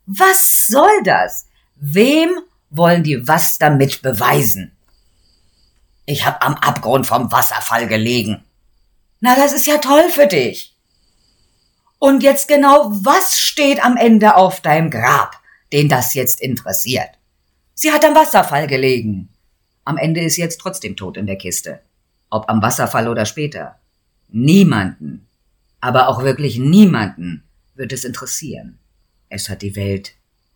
Was 0.07 0.67
soll 0.67 1.03
das? 1.05 1.47
Wem 1.77 2.31
wollen 2.71 3.03
die 3.03 3.27
was 3.29 3.59
damit 3.59 4.03
beweisen? 4.03 4.73
Ich 6.07 6.27
hab 6.27 6.45
am 6.45 6.55
Abgrund 6.55 7.07
vom 7.07 7.31
Wasserfall 7.31 7.87
gelegen. 7.87 8.45
Na, 9.21 9.37
das 9.37 9.53
ist 9.53 9.67
ja 9.67 9.79
toll 9.79 10.11
für 10.11 10.27
dich. 10.27 10.75
Und 11.99 12.23
jetzt 12.23 12.49
genau, 12.49 12.91
was 12.91 13.39
steht 13.39 13.85
am 13.85 13.97
Ende 13.97 14.35
auf 14.35 14.61
deinem 14.61 14.91
Grab, 14.91 15.37
den 15.73 15.89
das 15.89 16.15
jetzt 16.15 16.41
interessiert? 16.41 17.11
Sie 17.83 17.91
hat 17.91 18.05
am 18.05 18.15
Wasserfall 18.15 18.67
gelegen. 18.67 19.31
Am 19.87 19.97
Ende 19.97 20.21
ist 20.21 20.37
jetzt 20.37 20.61
trotzdem 20.61 20.97
tot 20.97 21.17
in 21.17 21.27
der 21.27 21.39
Kiste. 21.39 21.81
Ob 22.29 22.51
am 22.51 22.61
Wasserfall 22.61 23.09
oder 23.09 23.25
später. 23.25 23.81
Niemanden, 24.29 25.27
aber 25.81 26.09
auch 26.09 26.23
wirklich 26.23 26.59
niemanden 26.59 27.43
wird 27.75 27.95
es 27.95 28.05
interessieren. 28.05 28.79
Es 29.31 29.49
hat 29.49 29.63
die 29.63 29.77
Welt 29.77 30.13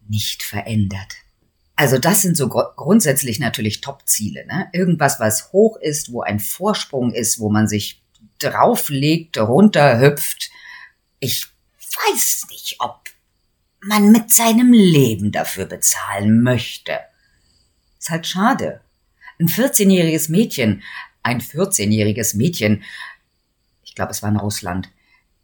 nicht 0.06 0.42
verändert. 0.42 1.14
Also 1.76 1.96
das 1.96 2.20
sind 2.20 2.36
so 2.36 2.50
gr 2.50 2.74
grundsätzlich 2.76 3.40
natürlich 3.40 3.80
Top-Ziele. 3.80 4.44
Ne? 4.44 4.68
Irgendwas, 4.74 5.18
was 5.18 5.50
hoch 5.50 5.78
ist, 5.78 6.12
wo 6.12 6.20
ein 6.20 6.40
Vorsprung 6.40 7.10
ist, 7.14 7.40
wo 7.40 7.48
man 7.48 7.68
sich 7.68 8.02
drauflegt, 8.38 9.38
runterhüpft. 9.38 10.50
Ich 11.20 11.46
weiß 11.78 12.48
nicht, 12.50 12.76
ob 12.80 13.08
man 13.80 14.12
mit 14.12 14.30
seinem 14.30 14.74
Leben 14.74 15.32
dafür 15.32 15.64
bezahlen 15.64 16.42
möchte. 16.42 16.98
Ist 18.04 18.10
halt 18.10 18.26
schade. 18.26 18.80
Ein 19.40 19.48
14-jähriges 19.48 20.30
Mädchen, 20.30 20.82
ein 21.22 21.40
14-jähriges 21.40 22.36
Mädchen, 22.36 22.84
ich 23.82 23.94
glaube, 23.94 24.12
es 24.12 24.22
war 24.22 24.30
in 24.30 24.36
Russland, 24.36 24.90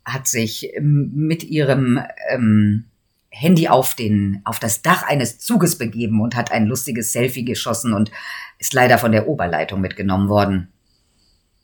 hat 0.05 0.29
sich 0.29 0.75
ähm, 0.77 1.11
mit 1.15 1.43
ihrem 1.43 2.01
ähm, 2.29 2.85
Handy 3.31 3.69
auf 3.69 3.95
den, 3.95 4.43
auf 4.45 4.59
das 4.59 4.83
Dach 4.83 5.03
eines 5.03 5.39
Zuges 5.39 5.79
begeben 5.79 6.21
und 6.21 6.37
hat 6.37 6.53
ein 6.53 6.67
lustiges 6.67 7.13
Selfie 7.13 7.45
geschossen 7.45 7.95
und 7.95 8.11
ist 8.59 8.75
leider 8.75 8.99
von 8.99 9.13
der 9.13 9.27
Oberleitung 9.27 9.81
mitgenommen 9.81 10.29
worden 10.29 10.73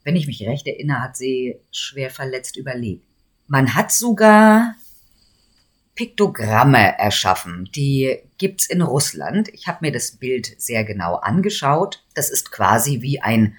wenn 0.06 0.14
ich 0.14 0.28
mich 0.28 0.46
recht 0.46 0.68
erinnere, 0.68 1.02
hat 1.02 1.16
sie 1.16 1.56
schwer 1.72 2.10
verletzt 2.10 2.56
überlebt. 2.56 3.04
Man 3.48 3.74
hat 3.74 3.90
sogar 3.90 4.76
Piktogramme 5.96 6.96
erschaffen. 6.96 7.68
Die 7.74 8.16
gibt's 8.38 8.66
in 8.66 8.82
Russland. 8.82 9.48
Ich 9.52 9.66
habe 9.66 9.78
mir 9.82 9.92
das 9.92 10.12
Bild 10.12 10.60
sehr 10.60 10.84
genau 10.84 11.16
angeschaut. 11.16 12.04
Das 12.14 12.30
ist 12.30 12.50
quasi 12.50 13.02
wie 13.02 13.20
ein 13.20 13.56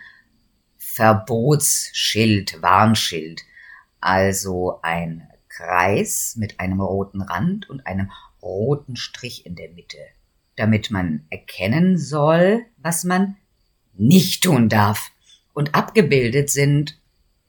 Verbotsschild, 0.77 2.61
Warnschild. 2.61 3.41
Also 3.99 4.79
ein 4.81 5.27
Kreis 5.49 6.35
mit 6.37 6.59
einem 6.59 6.81
roten 6.81 7.21
Rand 7.21 7.69
und 7.69 7.85
einem 7.87 8.11
roten 8.41 8.95
Strich 8.95 9.45
in 9.45 9.55
der 9.55 9.69
Mitte, 9.71 9.97
damit 10.55 10.91
man 10.91 11.25
erkennen 11.29 11.97
soll, 11.97 12.65
was 12.77 13.03
man 13.03 13.37
nicht 13.95 14.43
tun 14.43 14.69
darf 14.69 15.11
und 15.53 15.73
abgebildet 15.73 16.51
sind 16.51 16.99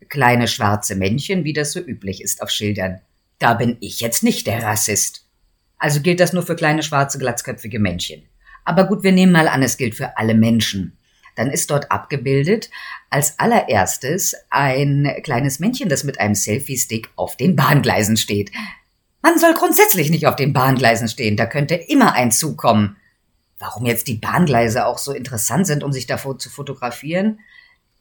kleine 0.09 0.49
schwarze 0.49 0.95
Männchen, 0.95 1.45
wie 1.45 1.53
das 1.53 1.73
so 1.73 1.81
üblich 1.81 2.23
ist 2.23 2.41
auf 2.41 2.49
Schildern. 2.49 3.01
Da 3.39 3.53
bin 3.53 3.77
ich 3.81 4.01
jetzt 4.01 4.23
nicht 4.23 4.47
der 4.47 4.63
Rassist. 4.63 5.28
Also 5.79 6.01
gilt 6.01 6.21
das 6.21 6.33
nur 6.33 6.43
für 6.43 6.57
kleine 6.57 6.83
schwarze 6.83 7.19
glatzköpfige 7.19 7.79
Männchen. 7.79 8.25
Aber 8.65 8.85
gut, 8.85 9.03
wir 9.03 9.13
nehmen 9.13 9.33
mal 9.33 9.49
an, 9.49 9.63
es 9.63 9.77
gilt 9.77 9.95
für 9.95 10.17
alle 10.19 10.35
Menschen. 10.35 10.99
Dann 11.37 11.51
ist 11.51 11.71
dort 11.71 11.91
abgebildet 11.93 12.69
als 13.11 13.39
allererstes 13.39 14.35
ein 14.51 15.09
kleines 15.23 15.61
Männchen, 15.61 15.89
das 15.89 16.05
mit 16.05 16.21
einem 16.21 16.35
Selfie-Stick 16.35 17.11
auf 17.17 17.37
den 17.37 17.55
Bahngleisen 17.55 18.17
steht. 18.17 18.51
Man 19.23 19.39
soll 19.39 19.55
grundsätzlich 19.55 20.11
nicht 20.11 20.27
auf 20.27 20.37
den 20.37 20.53
Bahngleisen 20.53 21.09
stehen, 21.09 21.37
da 21.37 21.47
könnte 21.47 21.77
immer 21.77 22.15
ein 22.15 22.33
Zug 22.33 22.59
kommen. 22.59 22.97
Warum 23.59 23.87
jetzt 23.87 24.09
die 24.09 24.15
Bahngleise 24.15 24.87
auch 24.87 24.99
so 24.99 25.13
interessant 25.13 25.67
sind, 25.67 25.83
um 25.83 25.93
sich 25.93 26.07
davor 26.07 26.39
zu 26.39 26.51
fotografieren? 26.51 27.41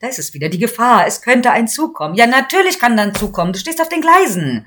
Da 0.00 0.06
ist 0.06 0.18
es 0.18 0.34
wieder, 0.34 0.48
die 0.48 0.58
Gefahr. 0.58 1.06
Es 1.06 1.22
könnte 1.22 1.50
ein 1.50 1.66
Zug 1.66 1.94
kommen. 1.94 2.14
Ja, 2.14 2.26
natürlich 2.26 2.78
kann 2.78 2.96
dann 2.96 3.14
Zug 3.14 3.32
kommen. 3.32 3.52
Du 3.52 3.58
stehst 3.58 3.80
auf 3.80 3.88
den 3.88 4.00
Gleisen. 4.00 4.66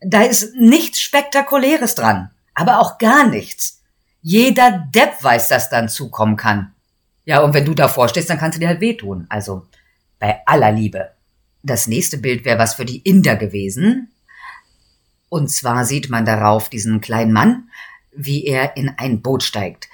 Da 0.00 0.22
ist 0.22 0.56
nichts 0.56 1.00
Spektakuläres 1.00 1.94
dran. 1.94 2.30
Aber 2.54 2.80
auch 2.80 2.98
gar 2.98 3.28
nichts. 3.28 3.82
Jeder 4.20 4.86
Depp 4.94 5.22
weiß, 5.22 5.48
dass 5.48 5.70
dann 5.70 5.88
zukommen 5.88 6.36
kann. 6.36 6.74
Ja, 7.24 7.40
und 7.40 7.54
wenn 7.54 7.64
du 7.64 7.74
davor 7.74 8.08
stehst, 8.08 8.30
dann 8.30 8.38
kannst 8.38 8.56
du 8.56 8.60
dir 8.60 8.68
halt 8.68 8.80
wehtun. 8.80 9.26
Also, 9.28 9.66
bei 10.18 10.40
aller 10.46 10.72
Liebe. 10.72 11.12
Das 11.62 11.86
nächste 11.86 12.18
Bild 12.18 12.44
wäre 12.44 12.58
was 12.58 12.74
für 12.74 12.84
die 12.84 12.98
Inder 12.98 13.36
gewesen. 13.36 14.12
Und 15.28 15.50
zwar 15.50 15.84
sieht 15.84 16.10
man 16.10 16.24
darauf 16.24 16.68
diesen 16.68 17.00
kleinen 17.00 17.32
Mann, 17.32 17.70
wie 18.14 18.44
er 18.44 18.76
in 18.76 18.90
ein 18.96 19.22
Boot 19.22 19.42
steigt 19.42 19.88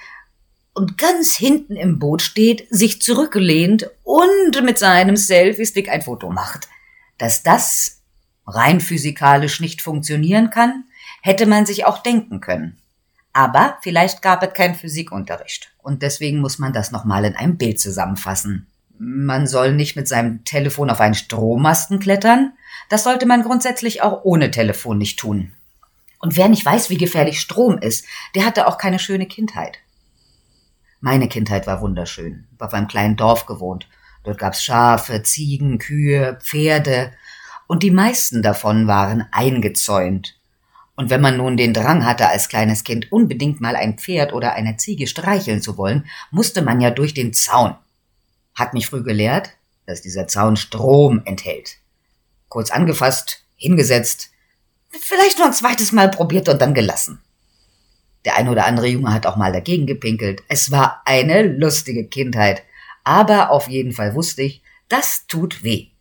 und 0.79 0.97
ganz 0.97 1.35
hinten 1.35 1.75
im 1.75 1.99
Boot 1.99 2.21
steht, 2.21 2.65
sich 2.69 3.01
zurückgelehnt 3.01 3.89
und 4.03 4.63
mit 4.63 4.77
seinem 4.77 5.17
Selfie-Stick 5.17 5.89
ein 5.89 6.01
Foto 6.01 6.29
macht. 6.29 6.69
Dass 7.17 7.43
das 7.43 8.01
rein 8.47 8.79
physikalisch 8.79 9.59
nicht 9.59 9.81
funktionieren 9.81 10.49
kann, 10.51 10.85
hätte 11.21 11.45
man 11.45 11.65
sich 11.65 11.85
auch 11.85 12.03
denken 12.03 12.41
können. 12.41 12.77
Aber 13.33 13.77
vielleicht 13.81 14.21
gab 14.21 14.43
es 14.43 14.53
keinen 14.53 14.75
Physikunterricht. 14.75 15.71
Und 15.77 16.01
deswegen 16.01 16.39
muss 16.39 16.59
man 16.59 16.73
das 16.73 16.91
nochmal 16.91 17.25
in 17.25 17.35
einem 17.35 17.57
Bild 17.57 17.79
zusammenfassen. 17.79 18.67
Man 18.97 19.47
soll 19.47 19.73
nicht 19.73 19.95
mit 19.95 20.07
seinem 20.07 20.43
Telefon 20.43 20.89
auf 20.89 20.99
einen 20.99 21.13
Strommasten 21.13 21.99
klettern. 21.99 22.53
Das 22.89 23.03
sollte 23.03 23.25
man 23.25 23.43
grundsätzlich 23.43 24.01
auch 24.01 24.23
ohne 24.23 24.51
Telefon 24.51 24.97
nicht 24.97 25.19
tun. 25.19 25.53
Und 26.19 26.35
wer 26.35 26.49
nicht 26.49 26.65
weiß, 26.65 26.89
wie 26.89 26.97
gefährlich 26.97 27.39
Strom 27.39 27.77
ist, 27.77 28.05
der 28.35 28.45
hatte 28.45 28.67
auch 28.67 28.77
keine 28.77 28.99
schöne 28.99 29.25
Kindheit. 29.25 29.77
Meine 30.99 31.29
Kindheit 31.29 31.65
war 31.65 31.79
wunderschön. 31.79 32.45
Ich 32.53 32.61
auf 32.61 32.73
einem 32.73 32.89
kleinen 32.89 33.15
Dorf 33.15 33.45
gewohnt. 33.45 33.87
Dort 34.23 34.37
gab's 34.37 34.61
Schafe, 34.61 35.23
Ziegen, 35.23 35.77
Kühe, 35.77 36.37
Pferde. 36.41 37.13
Und 37.67 37.83
die 37.83 37.91
meisten 37.91 38.41
davon 38.41 38.87
waren 38.87 39.27
eingezäunt. 39.31 40.38
Und 40.99 41.09
wenn 41.09 41.21
man 41.21 41.37
nun 41.37 41.55
den 41.55 41.73
Drang 41.73 42.05
hatte, 42.05 42.27
als 42.27 42.49
kleines 42.49 42.83
Kind 42.83 43.09
unbedingt 43.09 43.61
mal 43.61 43.77
ein 43.77 43.97
Pferd 43.97 44.33
oder 44.33 44.55
eine 44.55 44.75
Ziege 44.75 45.07
streicheln 45.07 45.61
zu 45.61 45.77
wollen, 45.77 46.05
musste 46.29 46.61
man 46.61 46.81
ja 46.81 46.91
durch 46.91 47.13
den 47.13 47.31
Zaun. 47.31 47.73
Hat 48.53 48.73
mich 48.73 48.87
früh 48.87 49.01
gelehrt, 49.01 49.51
dass 49.85 50.01
dieser 50.01 50.27
Zaun 50.27 50.57
Strom 50.57 51.21
enthält. 51.23 51.77
Kurz 52.49 52.69
angefasst, 52.69 53.45
hingesetzt, 53.55 54.31
vielleicht 54.89 55.37
nur 55.37 55.47
ein 55.47 55.53
zweites 55.53 55.93
Mal 55.93 56.11
probiert 56.11 56.49
und 56.49 56.61
dann 56.61 56.73
gelassen. 56.73 57.21
Der 58.25 58.35
eine 58.35 58.51
oder 58.51 58.65
andere 58.65 58.87
Junge 58.87 59.13
hat 59.13 59.25
auch 59.25 59.37
mal 59.37 59.53
dagegen 59.53 59.87
gepinkelt. 59.87 60.43
Es 60.49 60.69
war 60.69 61.01
eine 61.05 61.43
lustige 61.43 62.09
Kindheit. 62.09 62.63
Aber 63.05 63.51
auf 63.51 63.69
jeden 63.69 63.93
Fall 63.93 64.15
wusste 64.15 64.41
ich, 64.41 64.63
das 64.89 65.27
tut 65.27 65.63
weh. 65.63 65.91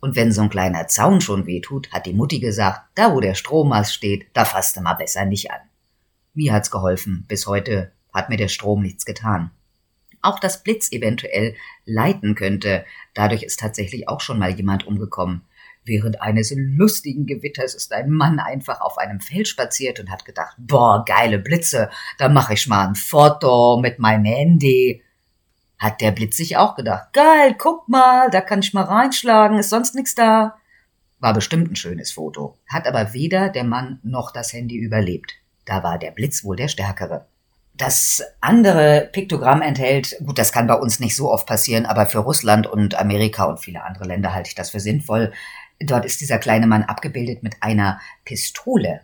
Und 0.00 0.16
wenn 0.16 0.32
so 0.32 0.42
ein 0.42 0.50
kleiner 0.50 0.88
Zaun 0.88 1.20
schon 1.20 1.46
weh 1.46 1.60
tut, 1.60 1.92
hat 1.92 2.06
die 2.06 2.14
Mutti 2.14 2.40
gesagt, 2.40 2.80
da 2.94 3.14
wo 3.14 3.20
der 3.20 3.34
Strommast 3.34 3.94
steht, 3.94 4.26
da 4.32 4.44
fasste 4.44 4.80
mal 4.80 4.94
besser 4.94 5.26
nicht 5.26 5.50
an. 5.50 5.60
Mir 6.32 6.52
hat's 6.52 6.70
geholfen. 6.70 7.26
Bis 7.28 7.46
heute 7.46 7.92
hat 8.12 8.30
mir 8.30 8.36
der 8.36 8.48
Strom 8.48 8.82
nichts 8.82 9.04
getan. 9.04 9.50
Auch 10.22 10.38
das 10.38 10.62
Blitz 10.62 10.90
eventuell 10.92 11.54
leiten 11.84 12.34
könnte. 12.34 12.84
Dadurch 13.14 13.42
ist 13.42 13.60
tatsächlich 13.60 14.08
auch 14.08 14.20
schon 14.20 14.38
mal 14.38 14.50
jemand 14.50 14.86
umgekommen. 14.86 15.42
Während 15.84 16.20
eines 16.20 16.52
lustigen 16.54 17.26
Gewitters 17.26 17.74
ist 17.74 17.92
ein 17.92 18.10
Mann 18.10 18.38
einfach 18.38 18.80
auf 18.82 18.98
einem 18.98 19.20
Feld 19.20 19.48
spaziert 19.48 19.98
und 19.98 20.10
hat 20.10 20.24
gedacht, 20.26 20.54
boah, 20.58 21.04
geile 21.06 21.38
Blitze, 21.38 21.90
da 22.18 22.28
mache 22.28 22.54
ich 22.54 22.66
mal 22.66 22.88
ein 22.88 22.94
Foto 22.94 23.80
mit 23.80 23.98
meinem 23.98 24.24
Handy. 24.24 25.02
Hat 25.80 26.00
der 26.00 26.12
Blitz 26.12 26.36
sich 26.36 26.56
auch 26.56 26.76
gedacht, 26.76 27.12
geil, 27.12 27.56
guck 27.58 27.88
mal, 27.88 28.30
da 28.30 28.40
kann 28.40 28.60
ich 28.60 28.72
mal 28.72 28.84
reinschlagen, 28.84 29.58
ist 29.58 29.70
sonst 29.70 29.96
nichts 29.96 30.14
da. 30.14 30.54
War 31.18 31.34
bestimmt 31.34 31.72
ein 31.72 31.76
schönes 31.76 32.12
Foto, 32.12 32.56
hat 32.68 32.86
aber 32.86 33.12
weder 33.12 33.48
der 33.48 33.64
Mann 33.64 33.98
noch 34.04 34.30
das 34.30 34.52
Handy 34.52 34.76
überlebt. 34.76 35.32
Da 35.64 35.82
war 35.82 35.98
der 35.98 36.12
Blitz 36.12 36.44
wohl 36.44 36.54
der 36.54 36.68
stärkere. 36.68 37.26
Das 37.74 38.22
andere 38.40 39.08
Piktogramm 39.12 39.62
enthält, 39.62 40.16
gut, 40.24 40.38
das 40.38 40.52
kann 40.52 40.68
bei 40.68 40.74
uns 40.74 41.00
nicht 41.00 41.16
so 41.16 41.32
oft 41.32 41.46
passieren, 41.46 41.86
aber 41.86 42.06
für 42.06 42.18
Russland 42.18 42.68
und 42.68 42.94
Amerika 42.94 43.44
und 43.44 43.58
viele 43.58 43.82
andere 43.82 44.04
Länder 44.04 44.34
halte 44.34 44.48
ich 44.48 44.54
das 44.54 44.70
für 44.70 44.80
sinnvoll, 44.80 45.32
Dort 45.80 46.04
ist 46.04 46.20
dieser 46.20 46.38
kleine 46.38 46.66
Mann 46.66 46.82
abgebildet 46.82 47.42
mit 47.42 47.56
einer 47.62 48.00
Pistole. 48.24 49.00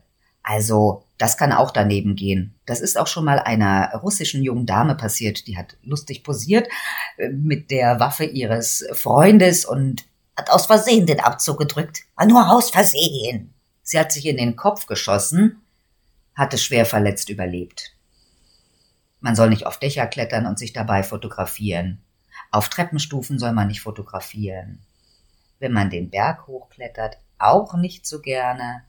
Also, 0.48 1.04
das 1.18 1.36
kann 1.36 1.52
auch 1.52 1.72
daneben 1.72 2.14
gehen. 2.14 2.54
Das 2.66 2.80
ist 2.80 2.96
auch 2.96 3.08
schon 3.08 3.24
mal 3.24 3.40
einer 3.40 3.92
russischen 3.96 4.44
jungen 4.44 4.64
Dame 4.64 4.94
passiert, 4.94 5.48
die 5.48 5.58
hat 5.58 5.76
lustig 5.82 6.22
posiert 6.22 6.68
äh, 7.16 7.30
mit 7.30 7.70
der 7.72 7.98
Waffe 7.98 8.24
ihres 8.24 8.86
Freundes 8.92 9.64
und 9.64 10.04
hat 10.36 10.50
aus 10.50 10.66
Versehen 10.66 11.06
den 11.06 11.18
Abzug 11.18 11.58
gedrückt. 11.58 12.02
War 12.14 12.26
nur 12.26 12.48
aus 12.50 12.70
Versehen. 12.70 13.54
Sie 13.82 13.98
hat 13.98 14.12
sich 14.12 14.26
in 14.26 14.36
den 14.36 14.54
Kopf 14.54 14.86
geschossen, 14.86 15.62
hatte 16.34 16.58
schwer 16.58 16.86
verletzt 16.86 17.28
überlebt. 17.28 17.92
Man 19.20 19.34
soll 19.34 19.48
nicht 19.50 19.66
auf 19.66 19.78
Dächer 19.78 20.06
klettern 20.06 20.46
und 20.46 20.58
sich 20.58 20.72
dabei 20.72 21.02
fotografieren. 21.02 22.02
Auf 22.52 22.68
Treppenstufen 22.68 23.38
soll 23.38 23.52
man 23.52 23.68
nicht 23.68 23.80
fotografieren 23.80 24.86
wenn 25.58 25.72
man 25.72 25.90
den 25.90 26.10
Berg 26.10 26.46
hochklettert, 26.46 27.18
auch 27.38 27.74
nicht 27.74 28.06
so 28.06 28.20
gerne. 28.20 28.82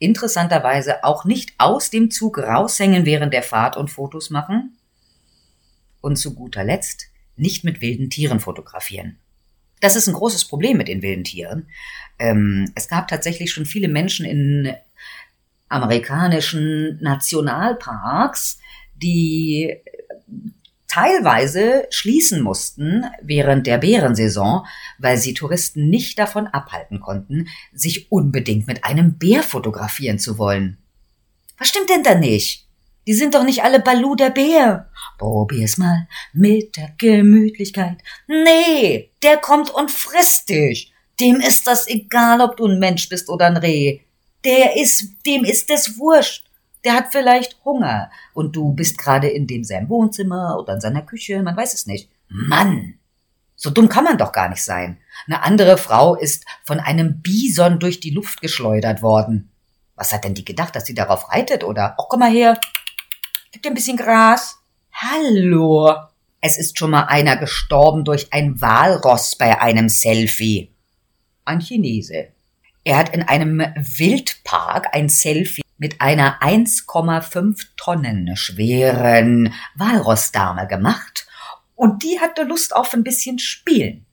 Interessanterweise 0.00 1.04
auch 1.04 1.26
nicht 1.26 1.52
aus 1.58 1.90
dem 1.90 2.10
Zug 2.10 2.38
raushängen 2.38 3.04
während 3.04 3.34
der 3.34 3.42
Fahrt 3.42 3.76
und 3.76 3.90
Fotos 3.90 4.30
machen. 4.30 4.76
Und 6.00 6.16
zu 6.16 6.34
guter 6.34 6.64
Letzt 6.64 7.08
nicht 7.36 7.64
mit 7.64 7.82
wilden 7.82 8.08
Tieren 8.08 8.40
fotografieren. 8.40 9.18
Das 9.80 9.96
ist 9.96 10.08
ein 10.08 10.14
großes 10.14 10.46
Problem 10.46 10.78
mit 10.78 10.88
den 10.88 11.02
wilden 11.02 11.24
Tieren. 11.24 11.68
Ähm, 12.18 12.72
es 12.74 12.88
gab 12.88 13.08
tatsächlich 13.08 13.52
schon 13.52 13.66
viele 13.66 13.88
Menschen 13.88 14.24
in 14.24 14.74
amerikanischen 15.68 16.98
Nationalparks, 17.02 18.58
die 18.94 19.76
teilweise 20.90 21.86
schließen 21.90 22.42
mussten 22.42 23.04
während 23.22 23.66
der 23.66 23.78
Bärensaison, 23.78 24.66
weil 24.98 25.16
sie 25.18 25.34
Touristen 25.34 25.88
nicht 25.88 26.18
davon 26.18 26.48
abhalten 26.48 27.00
konnten, 27.00 27.48
sich 27.72 28.10
unbedingt 28.10 28.66
mit 28.66 28.84
einem 28.84 29.16
Bär 29.16 29.44
fotografieren 29.44 30.18
zu 30.18 30.36
wollen. 30.36 30.78
Was 31.58 31.68
stimmt 31.68 31.90
denn 31.90 32.02
da 32.02 32.16
nicht? 32.16 32.66
Die 33.06 33.14
sind 33.14 33.34
doch 33.34 33.44
nicht 33.44 33.62
alle 33.62 33.80
Balu 33.80 34.16
der 34.16 34.30
Bär. 34.30 34.90
Probier's 35.16 35.78
mal 35.78 36.08
mit 36.32 36.76
der 36.76 36.92
Gemütlichkeit. 36.98 37.98
Nee, 38.26 39.10
der 39.22 39.36
kommt 39.36 39.70
und 39.70 39.90
frisst 39.90 40.48
dich. 40.48 40.92
Dem 41.20 41.36
ist 41.36 41.66
das 41.66 41.86
egal, 41.86 42.40
ob 42.40 42.56
du 42.56 42.66
ein 42.66 42.80
Mensch 42.80 43.08
bist 43.08 43.28
oder 43.28 43.46
ein 43.46 43.56
Reh. 43.56 44.00
Der 44.44 44.76
ist, 44.76 45.04
dem 45.24 45.44
ist 45.44 45.70
es 45.70 45.98
wurscht. 45.98 46.49
Der 46.84 46.94
hat 46.94 47.12
vielleicht 47.12 47.62
Hunger 47.64 48.10
und 48.32 48.56
du 48.56 48.72
bist 48.72 48.96
gerade 48.96 49.28
in 49.28 49.46
dem 49.46 49.64
seinem 49.64 49.88
Wohnzimmer 49.88 50.58
oder 50.58 50.74
in 50.74 50.80
seiner 50.80 51.02
Küche, 51.02 51.42
man 51.42 51.56
weiß 51.56 51.74
es 51.74 51.86
nicht. 51.86 52.10
Mann! 52.28 52.94
So 53.54 53.68
dumm 53.68 53.90
kann 53.90 54.04
man 54.04 54.16
doch 54.16 54.32
gar 54.32 54.48
nicht 54.48 54.64
sein. 54.64 54.98
Eine 55.26 55.42
andere 55.42 55.76
Frau 55.76 56.14
ist 56.14 56.46
von 56.64 56.80
einem 56.80 57.20
Bison 57.20 57.78
durch 57.78 58.00
die 58.00 58.10
Luft 58.10 58.40
geschleudert 58.40 59.02
worden. 59.02 59.50
Was 59.94 60.14
hat 60.14 60.24
denn 60.24 60.32
die 60.32 60.46
gedacht, 60.46 60.74
dass 60.74 60.86
sie 60.86 60.94
darauf 60.94 61.30
reitet 61.30 61.62
oder, 61.62 61.94
oh, 61.98 62.04
komm 62.08 62.20
mal 62.20 62.30
her, 62.30 62.58
gib 63.52 63.62
dir 63.62 63.68
ein 63.68 63.74
bisschen 63.74 63.98
Gras. 63.98 64.58
Hallo. 64.94 65.94
Es 66.40 66.56
ist 66.56 66.78
schon 66.78 66.90
mal 66.90 67.04
einer 67.04 67.36
gestorben 67.36 68.06
durch 68.06 68.32
ein 68.32 68.58
Walross 68.62 69.36
bei 69.36 69.60
einem 69.60 69.90
Selfie. 69.90 70.72
Ein 71.44 71.60
Chinese. 71.60 72.28
Er 72.82 72.96
hat 72.96 73.14
in 73.14 73.22
einem 73.22 73.58
Wildpark 73.58 74.94
ein 74.94 75.10
Selfie 75.10 75.60
mit 75.80 76.02
einer 76.02 76.42
1,5 76.42 77.68
Tonnen 77.78 78.36
schweren 78.36 79.54
Walrossdame 79.74 80.68
gemacht 80.68 81.26
und 81.74 82.02
die 82.02 82.20
hatte 82.20 82.42
Lust 82.42 82.76
auf 82.76 82.92
ein 82.92 83.02
bisschen 83.02 83.38
Spielen. 83.38 84.04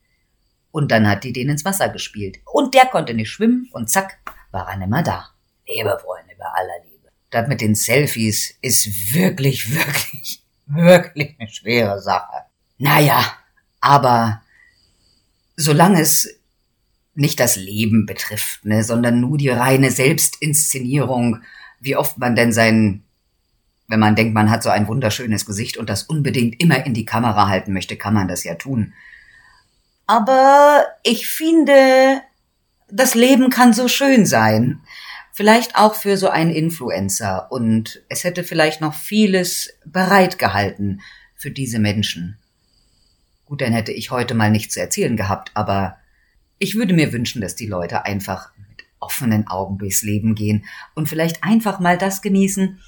Und 0.71 0.91
dann 0.91 1.07
hat 1.09 1.25
die 1.25 1.33
den 1.33 1.49
ins 1.49 1.65
Wasser 1.65 1.89
gespielt. 1.89 2.37
Und 2.45 2.73
der 2.73 2.85
konnte 2.85 3.13
nicht 3.13 3.29
schwimmen 3.29 3.69
und 3.73 3.89
zack, 3.89 4.17
war 4.51 4.69
er 4.69 4.77
nimmer 4.77 5.03
da. 5.03 5.29
Liebe 5.67 5.99
Freunde, 6.01 6.35
bei 6.39 6.45
aller 6.45 6.85
Liebe. 6.85 7.09
Das 7.31 7.49
mit 7.49 7.59
den 7.59 7.75
Selfies 7.75 8.57
ist 8.61 9.13
wirklich, 9.13 9.69
wirklich, 9.75 10.45
wirklich 10.67 11.35
eine 11.37 11.49
schwere 11.49 12.01
Sache. 12.01 12.45
Naja, 12.77 13.25
aber 13.81 14.41
solange 15.57 15.99
es 15.99 16.36
nicht 17.17 17.39
das 17.39 17.55
Leben 17.55 18.05
betrifft, 18.05 18.63
ne, 18.63 18.83
sondern 18.83 19.19
nur 19.19 19.39
die 19.39 19.49
reine 19.49 19.89
Selbstinszenierung, 19.89 21.41
wie 21.79 21.95
oft 21.95 22.19
man 22.19 22.35
denn 22.35 22.53
sein, 22.53 23.03
wenn 23.87 23.99
man 23.99 24.15
denkt, 24.15 24.35
man 24.35 24.51
hat 24.51 24.61
so 24.61 24.69
ein 24.69 24.87
wunderschönes 24.87 25.45
Gesicht 25.45 25.77
und 25.77 25.89
das 25.89 26.03
unbedingt 26.03 26.61
immer 26.61 26.85
in 26.85 26.93
die 26.93 27.05
Kamera 27.05 27.47
halten 27.47 27.73
möchte, 27.73 27.97
kann 27.97 28.13
man 28.13 28.27
das 28.27 28.43
ja 28.43 28.53
tun. 28.53 28.93
Aber 30.05 30.85
ich 31.03 31.27
finde, 31.27 32.21
das 32.89 33.15
Leben 33.15 33.49
kann 33.49 33.73
so 33.73 33.87
schön 33.87 34.27
sein. 34.27 34.81
Vielleicht 35.33 35.75
auch 35.75 35.95
für 35.95 36.17
so 36.17 36.29
einen 36.29 36.51
Influencer. 36.51 37.51
Und 37.51 38.03
es 38.09 38.23
hätte 38.23 38.43
vielleicht 38.43 38.79
noch 38.79 38.93
vieles 38.93 39.73
bereitgehalten 39.85 41.01
für 41.35 41.49
diese 41.49 41.79
Menschen. 41.79 42.37
Gut, 43.45 43.61
dann 43.61 43.73
hätte 43.73 43.91
ich 43.91 44.11
heute 44.11 44.35
mal 44.35 44.51
nichts 44.51 44.75
zu 44.75 44.81
erzählen 44.81 45.17
gehabt, 45.17 45.51
aber 45.55 45.97
ich 46.59 46.75
würde 46.75 46.93
mir 46.93 47.13
wünschen, 47.13 47.41
dass 47.41 47.55
die 47.55 47.67
Leute 47.67 48.05
einfach 48.05 48.51
mit 48.57 48.85
offenen 48.99 49.47
Augen 49.47 49.77
durchs 49.77 50.01
Leben 50.01 50.35
gehen 50.35 50.65
und 50.95 51.07
vielleicht 51.07 51.43
einfach 51.43 51.79
mal 51.79 51.97
das 51.97 52.21
genießen, 52.21 52.79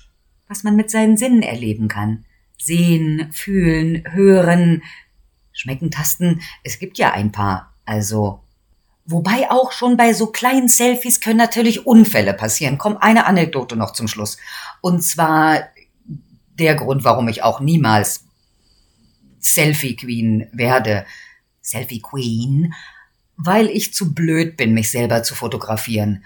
was 0.48 0.64
man 0.64 0.76
mit 0.76 0.90
seinen 0.90 1.18
Sinnen 1.18 1.44
erleben 1.44 1.88
kann. 1.88 2.26
Sehen, 2.58 3.30
fühlen, 3.32 4.04
hören, 4.12 4.84
schmecken, 5.54 5.92
tasten. 5.92 6.42
Es 6.64 6.80
gibt 6.80 6.98
ja 6.98 7.12
ein 7.12 7.32
paar. 7.32 7.74
Also, 7.86 8.42
wobei 9.06 9.50
auch 9.50 9.72
schon 9.72 9.98
bei 9.98 10.14
so 10.14 10.28
kleinen 10.28 10.68
Selfies 10.68 11.22
können 11.22 11.38
natürlich 11.38 11.86
Unfälle 11.86 12.34
passieren. 12.34 12.78
Komm, 12.78 12.98
eine 12.98 13.26
Anekdote 13.26 13.76
noch 13.76 13.94
zum 13.94 14.08
Schluss. 14.08 14.38
Und 14.82 15.04
zwar 15.04 15.64
der 16.60 16.76
Grund, 16.76 17.04
warum 17.04 17.28
ich 17.28 17.44
auch 17.44 17.60
niemals 17.60 18.26
Selfie 19.40 19.96
Queen 19.96 20.48
werde. 20.52 21.06
Selfie 21.62 22.02
Queen 22.02 22.74
weil 23.42 23.68
ich 23.68 23.94
zu 23.94 24.14
blöd 24.14 24.58
bin, 24.58 24.74
mich 24.74 24.92
selber 24.92 25.24
zu 25.24 25.34
fotografieren. 25.34 26.26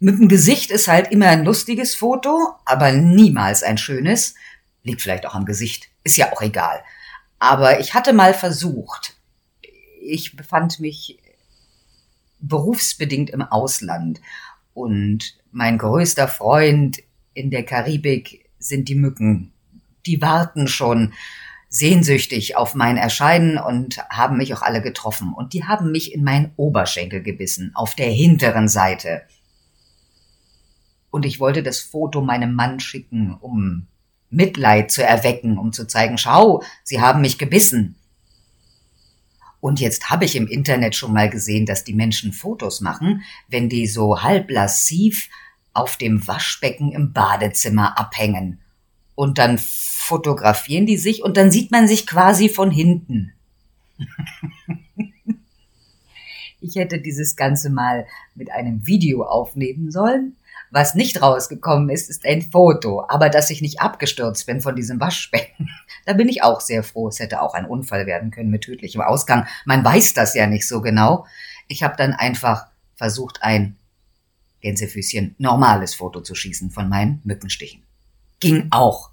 Mit 0.00 0.18
dem 0.18 0.28
Gesicht 0.28 0.72
ist 0.72 0.88
halt 0.88 1.12
immer 1.12 1.28
ein 1.28 1.44
lustiges 1.44 1.94
Foto, 1.94 2.54
aber 2.64 2.90
niemals 2.90 3.62
ein 3.62 3.78
schönes. 3.78 4.34
Liegt 4.82 5.02
vielleicht 5.02 5.24
auch 5.24 5.36
am 5.36 5.44
Gesicht. 5.44 5.88
Ist 6.02 6.16
ja 6.16 6.32
auch 6.32 6.42
egal. 6.42 6.82
Aber 7.38 7.78
ich 7.78 7.94
hatte 7.94 8.12
mal 8.12 8.34
versucht. 8.34 9.14
Ich 10.02 10.34
befand 10.34 10.80
mich 10.80 11.18
berufsbedingt 12.40 13.30
im 13.30 13.42
Ausland 13.42 14.20
und 14.74 15.36
mein 15.52 15.78
größter 15.78 16.26
Freund 16.26 16.98
in 17.34 17.50
der 17.50 17.64
Karibik 17.64 18.48
sind 18.58 18.88
die 18.88 18.96
Mücken. 18.96 19.52
Die 20.06 20.20
warten 20.20 20.66
schon 20.66 21.12
sehnsüchtig 21.68 22.56
auf 22.56 22.74
mein 22.74 22.96
Erscheinen 22.96 23.58
und 23.58 23.98
haben 24.08 24.38
mich 24.38 24.54
auch 24.54 24.62
alle 24.62 24.80
getroffen. 24.80 25.32
Und 25.34 25.52
die 25.52 25.64
haben 25.64 25.90
mich 25.90 26.14
in 26.14 26.24
meinen 26.24 26.52
Oberschenkel 26.56 27.22
gebissen, 27.22 27.72
auf 27.74 27.94
der 27.94 28.10
hinteren 28.10 28.68
Seite. 28.68 29.22
Und 31.10 31.26
ich 31.26 31.40
wollte 31.40 31.62
das 31.62 31.80
Foto 31.80 32.20
meinem 32.20 32.54
Mann 32.54 32.80
schicken, 32.80 33.36
um 33.40 33.86
Mitleid 34.30 34.90
zu 34.90 35.02
erwecken, 35.02 35.58
um 35.58 35.72
zu 35.72 35.86
zeigen, 35.86 36.18
schau, 36.18 36.62
sie 36.84 37.00
haben 37.00 37.20
mich 37.20 37.38
gebissen. 37.38 37.96
Und 39.60 39.80
jetzt 39.80 40.10
habe 40.10 40.24
ich 40.24 40.36
im 40.36 40.46
Internet 40.46 40.94
schon 40.94 41.12
mal 41.12 41.28
gesehen, 41.28 41.66
dass 41.66 41.84
die 41.84 41.94
Menschen 41.94 42.32
Fotos 42.32 42.80
machen, 42.80 43.22
wenn 43.48 43.68
die 43.68 43.86
so 43.86 44.22
halb 44.22 44.50
lassiv 44.50 45.28
auf 45.72 45.96
dem 45.96 46.26
Waschbecken 46.26 46.92
im 46.92 47.12
Badezimmer 47.12 47.98
abhängen. 47.98 48.60
Und 49.14 49.38
dann 49.38 49.58
fotografieren 50.08 50.86
die 50.86 50.96
sich 50.96 51.22
und 51.22 51.36
dann 51.36 51.50
sieht 51.50 51.70
man 51.70 51.86
sich 51.86 52.06
quasi 52.06 52.48
von 52.48 52.70
hinten. 52.70 53.34
ich 56.60 56.76
hätte 56.76 56.98
dieses 56.98 57.36
Ganze 57.36 57.68
mal 57.68 58.06
mit 58.34 58.50
einem 58.50 58.86
Video 58.86 59.22
aufnehmen 59.22 59.90
sollen. 59.90 60.34
Was 60.70 60.94
nicht 60.94 61.22
rausgekommen 61.22 61.88
ist, 61.90 62.10
ist 62.10 62.26
ein 62.26 62.42
Foto. 62.42 63.04
Aber 63.08 63.28
dass 63.28 63.50
ich 63.50 63.62
nicht 63.62 63.80
abgestürzt 63.80 64.46
bin 64.46 64.60
von 64.60 64.74
diesem 64.76 64.98
Waschbecken, 64.98 65.68
da 66.06 66.14
bin 66.14 66.28
ich 66.28 66.42
auch 66.42 66.60
sehr 66.60 66.82
froh. 66.82 67.08
Es 67.08 67.20
hätte 67.20 67.42
auch 67.42 67.54
ein 67.54 67.66
Unfall 67.66 68.06
werden 68.06 68.30
können 68.30 68.50
mit 68.50 68.62
tödlichem 68.62 69.02
Ausgang. 69.02 69.46
Man 69.66 69.84
weiß 69.84 70.14
das 70.14 70.34
ja 70.34 70.46
nicht 70.46 70.66
so 70.66 70.80
genau. 70.80 71.26
Ich 71.68 71.82
habe 71.82 71.96
dann 71.96 72.14
einfach 72.14 72.66
versucht, 72.96 73.42
ein 73.42 73.76
Gänsefüßchen 74.62 75.36
normales 75.38 75.94
Foto 75.94 76.22
zu 76.22 76.34
schießen 76.34 76.70
von 76.70 76.88
meinen 76.88 77.20
Mückenstichen. 77.24 77.82
Ging 78.40 78.68
auch. 78.70 79.10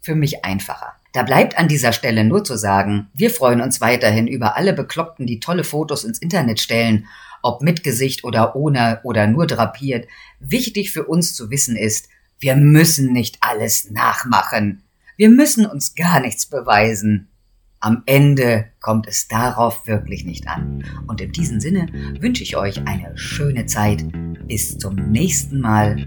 Für 0.00 0.14
mich 0.14 0.44
einfacher. 0.44 0.94
Da 1.12 1.24
bleibt 1.24 1.58
an 1.58 1.68
dieser 1.68 1.92
Stelle 1.92 2.24
nur 2.24 2.44
zu 2.44 2.56
sagen, 2.56 3.08
wir 3.12 3.30
freuen 3.30 3.60
uns 3.60 3.80
weiterhin 3.80 4.28
über 4.28 4.56
alle 4.56 4.72
Bekloppten, 4.72 5.26
die 5.26 5.40
tolle 5.40 5.64
Fotos 5.64 6.04
ins 6.04 6.20
Internet 6.20 6.60
stellen, 6.60 7.06
ob 7.42 7.62
mit 7.62 7.82
Gesicht 7.82 8.24
oder 8.24 8.54
ohne 8.54 9.00
oder 9.02 9.26
nur 9.26 9.46
drapiert. 9.46 10.06
Wichtig 10.38 10.92
für 10.92 11.04
uns 11.04 11.34
zu 11.34 11.50
wissen 11.50 11.76
ist, 11.76 12.08
wir 12.38 12.56
müssen 12.56 13.12
nicht 13.12 13.38
alles 13.40 13.90
nachmachen. 13.90 14.82
Wir 15.16 15.28
müssen 15.28 15.66
uns 15.66 15.94
gar 15.94 16.20
nichts 16.20 16.46
beweisen. 16.46 17.28
Am 17.80 18.02
Ende 18.06 18.66
kommt 18.80 19.06
es 19.06 19.26
darauf 19.28 19.86
wirklich 19.86 20.24
nicht 20.24 20.48
an. 20.48 20.84
Und 21.06 21.20
in 21.20 21.32
diesem 21.32 21.60
Sinne 21.60 21.88
wünsche 22.20 22.42
ich 22.42 22.56
euch 22.56 22.86
eine 22.86 23.16
schöne 23.16 23.66
Zeit. 23.66 24.04
Bis 24.46 24.78
zum 24.78 24.94
nächsten 24.94 25.60
Mal. 25.60 26.06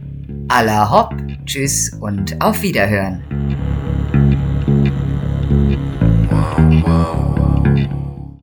Alla 0.49 0.89
hopp, 0.89 1.15
tschüss 1.45 1.91
und 1.99 2.39
auf 2.41 2.61
Wiederhören. 2.61 3.23
Wow, 6.29 6.83
wow. 6.85 7.32